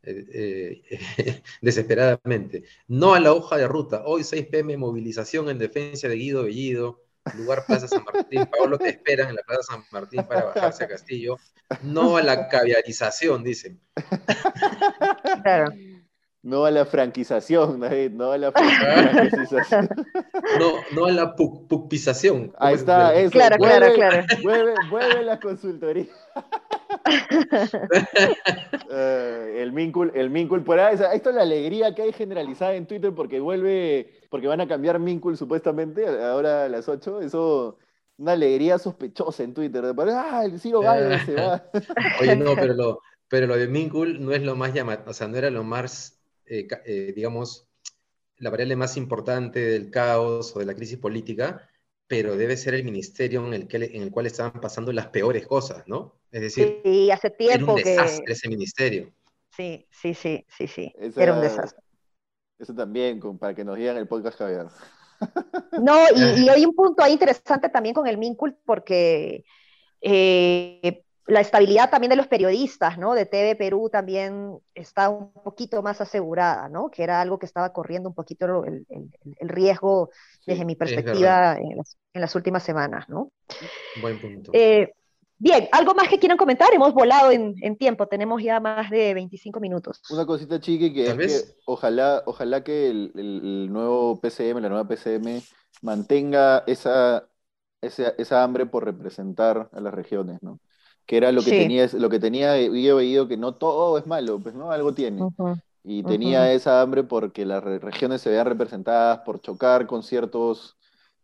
eh, 0.05 0.83
eh, 1.17 1.41
desesperadamente. 1.61 2.63
No 2.87 3.13
a 3.13 3.19
la 3.19 3.33
hoja 3.33 3.57
de 3.57 3.67
ruta. 3.67 4.03
Hoy 4.05 4.23
6 4.23 4.47
pm 4.47 4.77
movilización 4.77 5.49
en 5.49 5.57
defensa 5.57 6.07
de 6.07 6.15
Guido 6.15 6.43
Bellido. 6.43 7.01
Lugar 7.37 7.65
Plaza 7.65 7.87
San 7.87 8.03
Martín. 8.03 8.45
Pablo 8.59 8.77
te 8.77 8.89
esperan 8.89 9.29
en 9.29 9.35
la 9.35 9.41
Plaza 9.43 9.73
San 9.73 9.83
Martín 9.91 10.23
para 10.27 10.45
bajarse 10.45 10.83
a 10.83 10.87
Castillo. 10.87 11.37
No 11.81 12.17
a 12.17 12.21
la 12.21 12.47
caviarización, 12.47 13.43
dicen. 13.43 13.81
No 16.45 16.63
a 16.63 16.69
la 16.69 16.85
franquización, 16.85 17.79
no 18.15 18.31
a 18.31 18.37
la 18.37 18.51
franquización. 18.51 19.89
No, 20.59 20.73
no 20.91 21.05
a 21.07 21.11
la 21.11 21.35
pupización. 21.35 22.53
Ahí 22.59 22.75
está, 22.75 23.15
eso. 23.15 23.31
Claro, 23.31 23.57
claro, 23.57 23.91
claro. 23.95 24.25
Vuelve, 24.43 25.23
la 25.23 25.39
consultoría. 25.39 26.05
Eh, 28.89 29.57
el 29.61 29.71
Mincul, 29.73 30.11
el 30.15 30.29
Mincul, 30.29 30.63
por 30.63 30.79
ahí, 30.79 30.95
esto 31.13 31.29
es 31.29 31.35
la 31.35 31.41
alegría 31.41 31.93
que 31.93 32.03
hay 32.03 32.13
generalizada 32.13 32.75
en 32.75 32.85
Twitter 32.85 33.13
porque 33.13 33.39
vuelve, 33.39 34.21
porque 34.29 34.47
van 34.47 34.61
a 34.61 34.67
cambiar 34.67 34.99
Mincul 34.99 35.37
supuestamente 35.37 36.07
ahora 36.07 36.65
a 36.65 36.69
las 36.69 36.87
8, 36.87 37.21
eso, 37.21 37.77
una 38.17 38.33
alegría 38.33 38.77
sospechosa 38.77 39.43
en 39.43 39.53
Twitter, 39.53 39.83
ah, 39.97 40.43
el 40.45 40.59
Ciro 40.59 40.81
Gálvez 40.81 41.25
se 41.25 41.35
va. 41.35 41.69
Oye, 42.21 42.35
no, 42.35 42.55
pero 42.55 42.73
lo, 42.73 43.01
pero 43.27 43.47
lo 43.47 43.57
de 43.57 43.67
Mincul 43.67 44.23
no 44.23 44.31
es 44.31 44.43
lo 44.43 44.55
más 44.55 44.73
llamativo, 44.73 45.09
o 45.09 45.13
sea, 45.13 45.27
no 45.27 45.37
era 45.37 45.49
lo 45.49 45.63
más, 45.63 46.19
eh, 46.45 46.67
eh, 46.85 47.13
digamos, 47.15 47.67
la 48.37 48.49
variable 48.49 48.75
más 48.75 48.97
importante 48.97 49.59
del 49.59 49.89
caos 49.89 50.55
o 50.55 50.59
de 50.59 50.65
la 50.65 50.75
crisis 50.75 50.97
política, 50.97 51.69
pero 52.07 52.37
debe 52.37 52.57
ser 52.57 52.75
el 52.75 52.83
ministerio 52.83 53.45
en 53.45 53.53
el, 53.53 53.67
que, 53.67 53.77
en 53.77 54.01
el 54.03 54.11
cual 54.11 54.27
estaban 54.27 54.59
pasando 54.61 54.91
las 54.91 55.07
peores 55.07 55.47
cosas, 55.47 55.83
¿no? 55.87 56.15
Es 56.31 56.41
decir, 56.41 56.81
sí, 56.83 57.09
hace 57.11 57.29
tiempo 57.29 57.77
era 57.77 57.89
un 57.89 57.95
desastre 57.97 58.33
ese 58.33 58.49
ministerio. 58.49 59.11
Sí, 59.49 59.87
sí, 59.89 60.13
sí, 60.13 60.45
sí, 60.49 60.67
sí. 60.67 60.93
era 61.15 61.33
un 61.33 61.41
desastre. 61.41 61.81
Eso 62.59 62.73
también, 62.73 63.19
para 63.39 63.53
que 63.53 63.63
nos 63.63 63.77
digan 63.77 63.97
el 63.97 64.07
podcast 64.07 64.37
Javier. 64.37 64.67
No, 65.81 65.95
y, 66.15 66.49
hay 66.49 66.65
un 66.65 66.75
punto 66.75 67.03
ahí 67.03 67.13
interesante 67.13 67.69
también 67.69 67.95
con 67.95 68.07
el 68.07 68.17
Mincult, 68.17 68.57
porque 68.65 69.43
eh, 70.01 71.04
la 71.27 71.41
estabilidad 71.41 71.89
también 71.89 72.11
de 72.11 72.15
los 72.15 72.27
periodistas, 72.27 72.97
¿no? 72.97 73.13
De 73.13 73.25
TV 73.25 73.55
Perú 73.55 73.89
también 73.91 74.59
está 74.75 75.09
un 75.09 75.31
poquito 75.31 75.81
más 75.81 75.99
asegurada, 75.99 76.69
¿no? 76.69 76.89
Que 76.89 77.03
era 77.03 77.19
algo 77.19 77.39
que 77.39 77.47
estaba 77.47 77.73
corriendo 77.73 78.09
un 78.09 78.15
poquito 78.15 78.63
el, 78.63 78.85
riesgo 79.41 80.11
desde 80.45 80.65
mi 80.65 80.75
perspectiva 80.75 81.57
en 81.57 82.21
las, 82.21 82.35
últimas 82.35 82.63
semanas, 82.63 83.09
¿no? 83.09 83.31
Buen 84.01 84.21
punto. 84.21 84.51
Eh, 84.53 84.93
bien, 85.39 85.67
¿algo 85.71 85.95
más 85.95 86.09
que 86.09 86.19
quieran 86.19 86.37
comentar? 86.37 86.71
Hemos 86.71 86.93
volado 86.93 87.31
en, 87.31 87.75
tiempo, 87.77 88.07
tenemos 88.07 88.43
ya 88.43 88.59
más 88.59 88.91
de 88.91 89.15
25 89.15 89.59
minutos. 89.59 90.03
Una 90.11 90.27
cosita, 90.27 90.59
chiqui, 90.59 90.93
que 90.93 91.07
es 91.07 91.15
que 91.15 91.55
ojalá, 91.65 92.21
ojalá 92.27 92.63
que 92.63 92.89
el, 92.89 93.73
nuevo 93.73 94.21
PCM, 94.21 94.59
la 94.59 94.69
nueva 94.69 94.87
PCM, 94.87 95.41
mantenga 95.81 96.63
esa, 96.67 97.27
esa, 97.81 98.09
esa 98.09 98.43
hambre 98.43 98.67
por 98.67 98.85
representar 98.85 99.69
a 99.71 99.79
las 99.79 99.93
regiones, 99.93 100.43
¿no? 100.43 100.59
Que 101.05 101.17
era 101.17 101.31
lo 101.31 101.43
que 101.43 101.53
tenía, 101.53 101.87
lo 101.93 102.09
que 102.09 102.19
tenía, 102.19 102.59
yo 102.61 102.99
he 102.99 103.27
que 103.27 103.37
no 103.37 103.55
todo 103.55 103.97
es 103.97 104.07
malo, 104.07 104.39
pues 104.41 104.55
no, 104.55 104.71
algo 104.71 104.93
tiene. 104.93 105.29
y 105.83 106.03
tenía 106.03 106.51
esa 106.53 106.81
hambre 106.81 107.03
porque 107.03 107.45
las 107.45 107.63
regiones 107.63 108.21
se 108.21 108.29
veían 108.29 108.47
representadas 108.47 109.19
por 109.19 109.41
chocar 109.41 109.87
con 109.87 110.03
ciertos, 110.03 110.77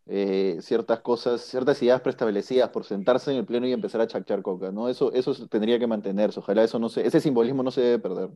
eh, 0.08 0.60
ciertas 0.62 1.02
cosas, 1.02 1.42
ciertas 1.42 1.82
ideas 1.84 2.02
preestablecidas, 2.02 2.70
por 2.72 2.86
sentarse 2.86 3.32
en 3.32 3.38
el 3.38 3.46
pleno 3.46 3.68
y 3.68 3.74
empezar 3.74 4.02
a 4.02 4.08
chachar 4.08 4.42
coca, 4.44 4.72
¿no? 4.72 4.90
Eso, 4.90 5.14
eso 5.14 5.34
tendría 5.50 5.80
que 5.80 5.88
mantenerse, 5.88 6.40
ojalá 6.40 6.64
eso 6.64 6.80
no 6.80 6.90
se, 6.90 7.06
ese 7.08 7.22
simbolismo 7.22 7.64
no 7.64 7.72
se 7.72 7.82
debe 7.82 8.00
perder. 8.00 8.30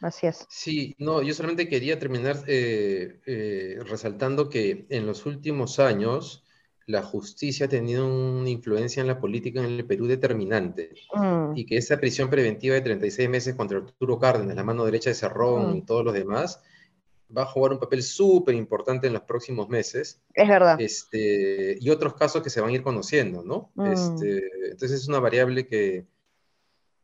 Así 0.00 0.26
es. 0.26 0.46
Sí, 0.48 0.94
no, 0.98 1.22
yo 1.22 1.32
solamente 1.34 1.68
quería 1.68 1.98
terminar 1.98 2.42
eh, 2.48 3.20
eh, 3.26 3.78
resaltando 3.86 4.48
que 4.48 4.86
en 4.90 5.06
los 5.06 5.26
últimos 5.26 5.78
años, 5.78 6.44
la 6.86 7.02
justicia 7.02 7.66
ha 7.66 7.68
tenido 7.68 8.06
una 8.06 8.50
influencia 8.50 9.00
en 9.00 9.06
la 9.06 9.20
política 9.20 9.60
en 9.60 9.66
el 9.66 9.86
Perú 9.86 10.06
determinante 10.06 10.94
mm. 11.14 11.56
y 11.56 11.64
que 11.64 11.76
esa 11.76 11.98
prisión 11.98 12.30
preventiva 12.30 12.74
de 12.74 12.80
36 12.80 13.28
meses 13.28 13.54
contra 13.54 13.78
Arturo 13.78 14.18
Cárdenas, 14.18 14.56
la 14.56 14.64
mano 14.64 14.84
derecha 14.84 15.10
de 15.10 15.14
Cerrón 15.14 15.72
mm. 15.72 15.76
y 15.76 15.82
todos 15.82 16.04
los 16.04 16.14
demás, 16.14 16.60
va 17.36 17.42
a 17.42 17.46
jugar 17.46 17.72
un 17.72 17.78
papel 17.78 18.02
súper 18.02 18.54
importante 18.54 19.06
en 19.06 19.12
los 19.12 19.22
próximos 19.22 19.68
meses. 19.68 20.20
Es 20.34 20.48
verdad. 20.48 20.80
Este, 20.80 21.76
y 21.80 21.90
otros 21.90 22.14
casos 22.14 22.42
que 22.42 22.50
se 22.50 22.60
van 22.60 22.70
a 22.70 22.74
ir 22.74 22.82
conociendo, 22.82 23.42
¿no? 23.42 23.70
Mm. 23.74 23.92
Este, 23.92 24.42
entonces 24.70 25.02
es 25.02 25.08
una 25.08 25.20
variable 25.20 25.66
que, 25.66 26.06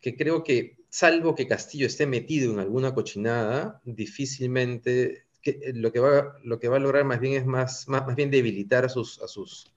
que 0.00 0.16
creo 0.16 0.42
que, 0.42 0.78
salvo 0.88 1.34
que 1.34 1.46
Castillo 1.46 1.86
esté 1.86 2.06
metido 2.06 2.52
en 2.52 2.58
alguna 2.58 2.94
cochinada, 2.94 3.80
difícilmente 3.84 5.25
que, 5.46 5.72
lo, 5.74 5.92
que 5.92 6.00
va, 6.00 6.36
lo 6.42 6.58
que 6.58 6.68
va 6.68 6.76
a 6.76 6.80
lograr 6.80 7.04
más 7.04 7.20
bien 7.20 7.34
es 7.34 7.46
más, 7.46 7.86
más, 7.88 8.04
más 8.04 8.16
bien 8.16 8.30
debilitar 8.30 8.84
a 8.84 8.88
sus, 8.88 9.22
a 9.22 9.28
sus, 9.28 9.72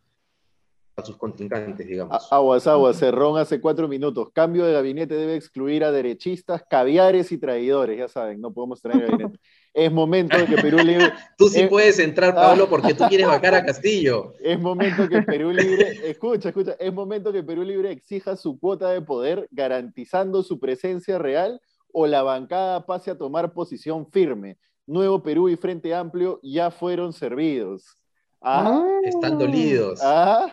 a 0.96 1.06
sus 1.06 1.16
contrincantes, 1.16 1.88
digamos. 1.88 2.28
Aguas, 2.32 2.66
aguas, 2.66 2.98
Cerrón 2.98 3.38
hace 3.38 3.62
cuatro 3.62 3.88
minutos. 3.88 4.30
Cambio 4.34 4.66
de 4.66 4.74
gabinete 4.74 5.14
debe 5.14 5.36
excluir 5.36 5.84
a 5.84 5.92
derechistas, 5.92 6.64
caviares 6.68 7.32
y 7.32 7.38
traidores, 7.38 8.00
ya 8.00 8.08
saben, 8.08 8.42
no 8.42 8.52
podemos 8.52 8.82
traer 8.82 9.08
gabinete. 9.08 9.40
Es 9.72 9.92
momento 9.92 10.36
de 10.36 10.48
que 10.48 10.56
Perú 10.56 10.78
Libre... 10.84 11.14
tú 11.38 11.48
sí 11.48 11.68
puedes 11.68 12.00
entrar, 12.00 12.34
Pablo, 12.34 12.68
porque 12.68 12.96
tú 12.96 13.04
quieres 13.08 13.28
vacar 13.28 13.54
a 13.54 13.64
Castillo. 13.64 14.34
Es 14.42 14.60
momento 14.60 15.08
que 15.08 15.22
Perú 15.22 15.52
Libre, 15.52 16.10
escucha, 16.10 16.50
escucha, 16.50 16.76
es 16.80 16.92
momento 16.92 17.32
que 17.32 17.44
Perú 17.44 17.62
Libre 17.62 17.92
exija 17.92 18.36
su 18.36 18.60
cuota 18.60 18.90
de 18.90 19.02
poder 19.02 19.48
garantizando 19.52 20.42
su 20.42 20.60
presencia 20.60 21.20
real 21.20 21.62
o 21.94 22.08
la 22.08 22.24
bancada 22.24 22.88
pase 22.88 23.12
a 23.12 23.18
tomar 23.18 23.54
posición 23.54 24.10
firme. 24.10 24.58
Nuevo 24.90 25.22
Perú 25.22 25.50
y 25.50 25.56
Frente 25.56 25.94
Amplio 25.94 26.40
ya 26.42 26.72
fueron 26.72 27.14
servidos. 27.14 27.96
¿Ah? 28.42 28.84
Están 29.04 29.38
dolidos. 29.38 30.00
¿Ah? 30.02 30.52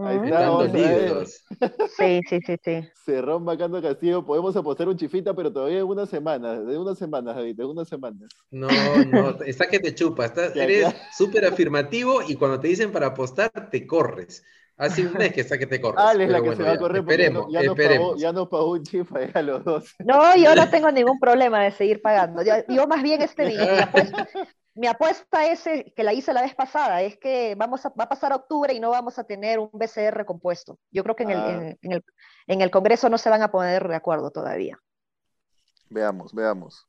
Ahí 0.00 0.18
está, 0.24 1.26
Sí, 1.96 2.20
sí, 2.28 2.40
sí, 2.44 2.56
sí. 2.62 2.88
Cerrón 3.04 3.44
Bacando 3.44 3.80
Castillo, 3.80 4.26
podemos 4.26 4.54
apostar 4.56 4.88
un 4.88 4.96
chifita, 4.96 5.34
pero 5.34 5.52
todavía 5.52 5.78
en 5.78 5.86
una 5.86 6.06
semana, 6.06 6.60
de 6.60 6.76
unas 6.76 6.98
semanas, 6.98 7.36
David, 7.36 7.56
de 7.56 7.64
unas 7.64 7.88
semanas. 7.88 8.28
No, 8.50 8.68
no, 9.06 9.30
está 9.42 9.68
que 9.68 9.78
te 9.78 9.94
chupa, 9.94 10.26
eres 10.54 10.94
súper 11.16 11.46
afirmativo 11.46 12.20
y 12.26 12.34
cuando 12.34 12.60
te 12.60 12.68
dicen 12.68 12.92
para 12.92 13.06
apostar, 13.06 13.70
te 13.70 13.86
corres. 13.86 14.44
Hace 14.78 15.04
un 15.06 15.12
mes 15.14 15.32
que 15.32 15.40
está 15.40 15.58
que 15.58 15.66
te 15.66 15.80
corres. 15.80 16.00
Ah, 16.00 16.12
es 16.12 16.30
la 16.30 16.40
que 16.40 16.54
se 16.54 16.62
va 16.62 16.72
a 16.72 16.78
correr 16.78 17.00
esperemos, 17.00 17.46
ya, 17.50 17.62
no, 17.62 17.72
esperemos. 17.72 18.08
Pagó, 18.10 18.20
ya 18.20 18.32
nos 18.32 18.48
pagó 18.48 18.70
un 18.70 18.84
chifa 18.84 19.18
a 19.34 19.42
los 19.42 19.64
dos. 19.64 19.94
No, 19.98 20.36
yo 20.36 20.54
no 20.54 20.70
tengo 20.70 20.90
ningún 20.92 21.18
problema 21.18 21.64
de 21.64 21.72
seguir 21.72 22.00
pagando. 22.00 22.42
Yo, 22.42 22.54
yo 22.68 22.86
más 22.86 23.02
bien 23.02 23.20
este 23.20 23.46
día, 23.46 23.90
mi 24.74 24.86
apuesta 24.86 25.46
es 25.46 25.66
eh, 25.66 25.92
que 25.96 26.04
la 26.04 26.12
hice 26.12 26.32
la 26.32 26.42
vez 26.42 26.54
pasada, 26.54 27.02
es 27.02 27.18
que 27.18 27.56
vamos 27.56 27.84
a, 27.84 27.88
va 27.88 28.04
a 28.04 28.08
pasar 28.08 28.32
octubre 28.32 28.72
y 28.72 28.78
no 28.78 28.90
vamos 28.90 29.18
a 29.18 29.24
tener 29.24 29.58
un 29.58 29.70
BCR 29.72 30.24
compuesto. 30.24 30.78
Yo 30.92 31.02
creo 31.02 31.16
que 31.16 31.24
en, 31.24 31.30
el, 31.30 31.38
ah. 31.38 31.76
en, 31.82 31.92
el, 31.92 32.04
en 32.46 32.60
el 32.60 32.70
Congreso 32.70 33.08
no 33.08 33.18
se 33.18 33.30
van 33.30 33.42
a 33.42 33.50
poner 33.50 33.88
de 33.88 33.96
acuerdo 33.96 34.30
todavía. 34.30 34.78
Veamos, 35.90 36.32
veamos. 36.32 36.86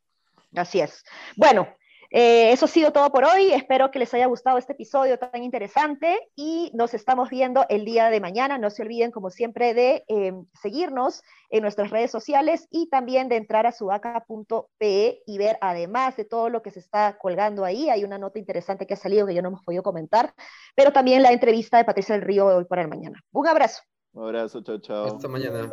Así 0.55 0.79
es. 0.79 1.03
Bueno, 1.35 1.67
eh, 2.11 2.51
eso 2.51 2.65
ha 2.65 2.67
sido 2.67 2.91
todo 2.91 3.11
por 3.11 3.23
hoy. 3.23 3.51
Espero 3.51 3.91
que 3.91 3.99
les 3.99 4.13
haya 4.13 4.25
gustado 4.25 4.57
este 4.57 4.73
episodio 4.73 5.19
tan 5.19 5.43
interesante 5.43 6.19
y 6.35 6.71
nos 6.73 6.93
estamos 6.93 7.29
viendo 7.29 7.65
el 7.69 7.85
día 7.85 8.09
de 8.09 8.19
mañana. 8.19 8.57
No 8.57 8.69
se 8.69 8.81
olviden, 8.81 9.11
como 9.11 9.29
siempre, 9.29 9.73
de 9.73 10.03
em, 10.07 10.45
seguirnos 10.53 11.21
en 11.49 11.61
nuestras 11.61 11.91
redes 11.91 12.11
sociales 12.11 12.67
y 12.71 12.89
también 12.89 13.29
de 13.29 13.37
entrar 13.37 13.67
a 13.67 13.71
sudaca.pe 13.71 15.21
y 15.25 15.37
ver, 15.37 15.57
además 15.61 16.15
de 16.17 16.25
todo 16.25 16.49
lo 16.49 16.61
que 16.61 16.71
se 16.71 16.79
está 16.79 17.17
colgando 17.17 17.63
ahí, 17.63 17.89
hay 17.89 18.03
una 18.03 18.17
nota 18.17 18.39
interesante 18.39 18.87
que 18.87 18.95
ha 18.95 18.97
salido 18.97 19.27
que 19.27 19.35
yo 19.35 19.41
no 19.41 19.49
hemos 19.49 19.63
podido 19.63 19.83
comentar, 19.83 20.33
pero 20.75 20.91
también 20.91 21.23
la 21.23 21.31
entrevista 21.31 21.77
de 21.77 21.85
Patricia 21.85 22.15
del 22.15 22.25
Río 22.25 22.47
hoy 22.47 22.65
para 22.65 22.81
el 22.81 22.87
mañana. 22.87 23.19
Un 23.31 23.47
abrazo. 23.47 23.81
Un 24.13 24.23
abrazo, 24.25 24.61
chao, 24.63 24.79
chao. 24.79 25.05
Hasta 25.05 25.27
mañana. 25.27 25.71